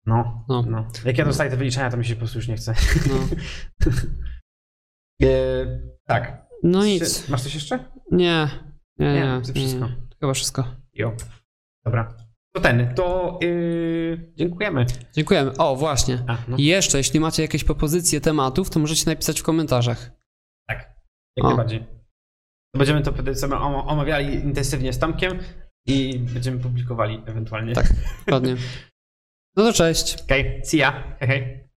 [0.05, 0.61] No, No.
[0.67, 0.87] no.
[1.05, 2.73] Jak ja dostaję te wyliczenia, to mi się po prostu już nie chce.
[3.09, 3.15] No,
[5.21, 5.27] E,
[6.07, 6.47] tak.
[6.63, 7.29] no nic.
[7.29, 7.91] Masz coś jeszcze?
[8.11, 8.49] Nie.
[8.97, 9.19] Nie, nie.
[9.19, 9.85] Nie, to wszystko.
[9.87, 9.95] nie.
[10.19, 10.75] Chyba wszystko.
[10.93, 11.15] Jo.
[11.85, 12.17] Dobra.
[12.53, 14.85] To ten, to yy, dziękujemy.
[15.13, 15.51] Dziękujemy.
[15.57, 16.23] O, właśnie.
[16.27, 20.11] A, no, I jeszcze, jeśli macie jakieś propozycje tematów, to możecie napisać w komentarzach.
[20.67, 20.95] tak.
[21.37, 21.47] Jak O.
[21.49, 21.87] najbardziej.
[22.75, 25.39] Będziemy to sobie om- omawiali intensywnie z Tomkiem
[25.87, 27.73] i będziemy publikowali ewentualnie.
[27.75, 27.93] Tak.
[28.25, 28.55] Dokładnie.
[29.59, 30.17] No to cześć.
[30.21, 30.65] Okej, okay.
[30.65, 31.17] see ya.
[31.19, 31.68] Hej, hej.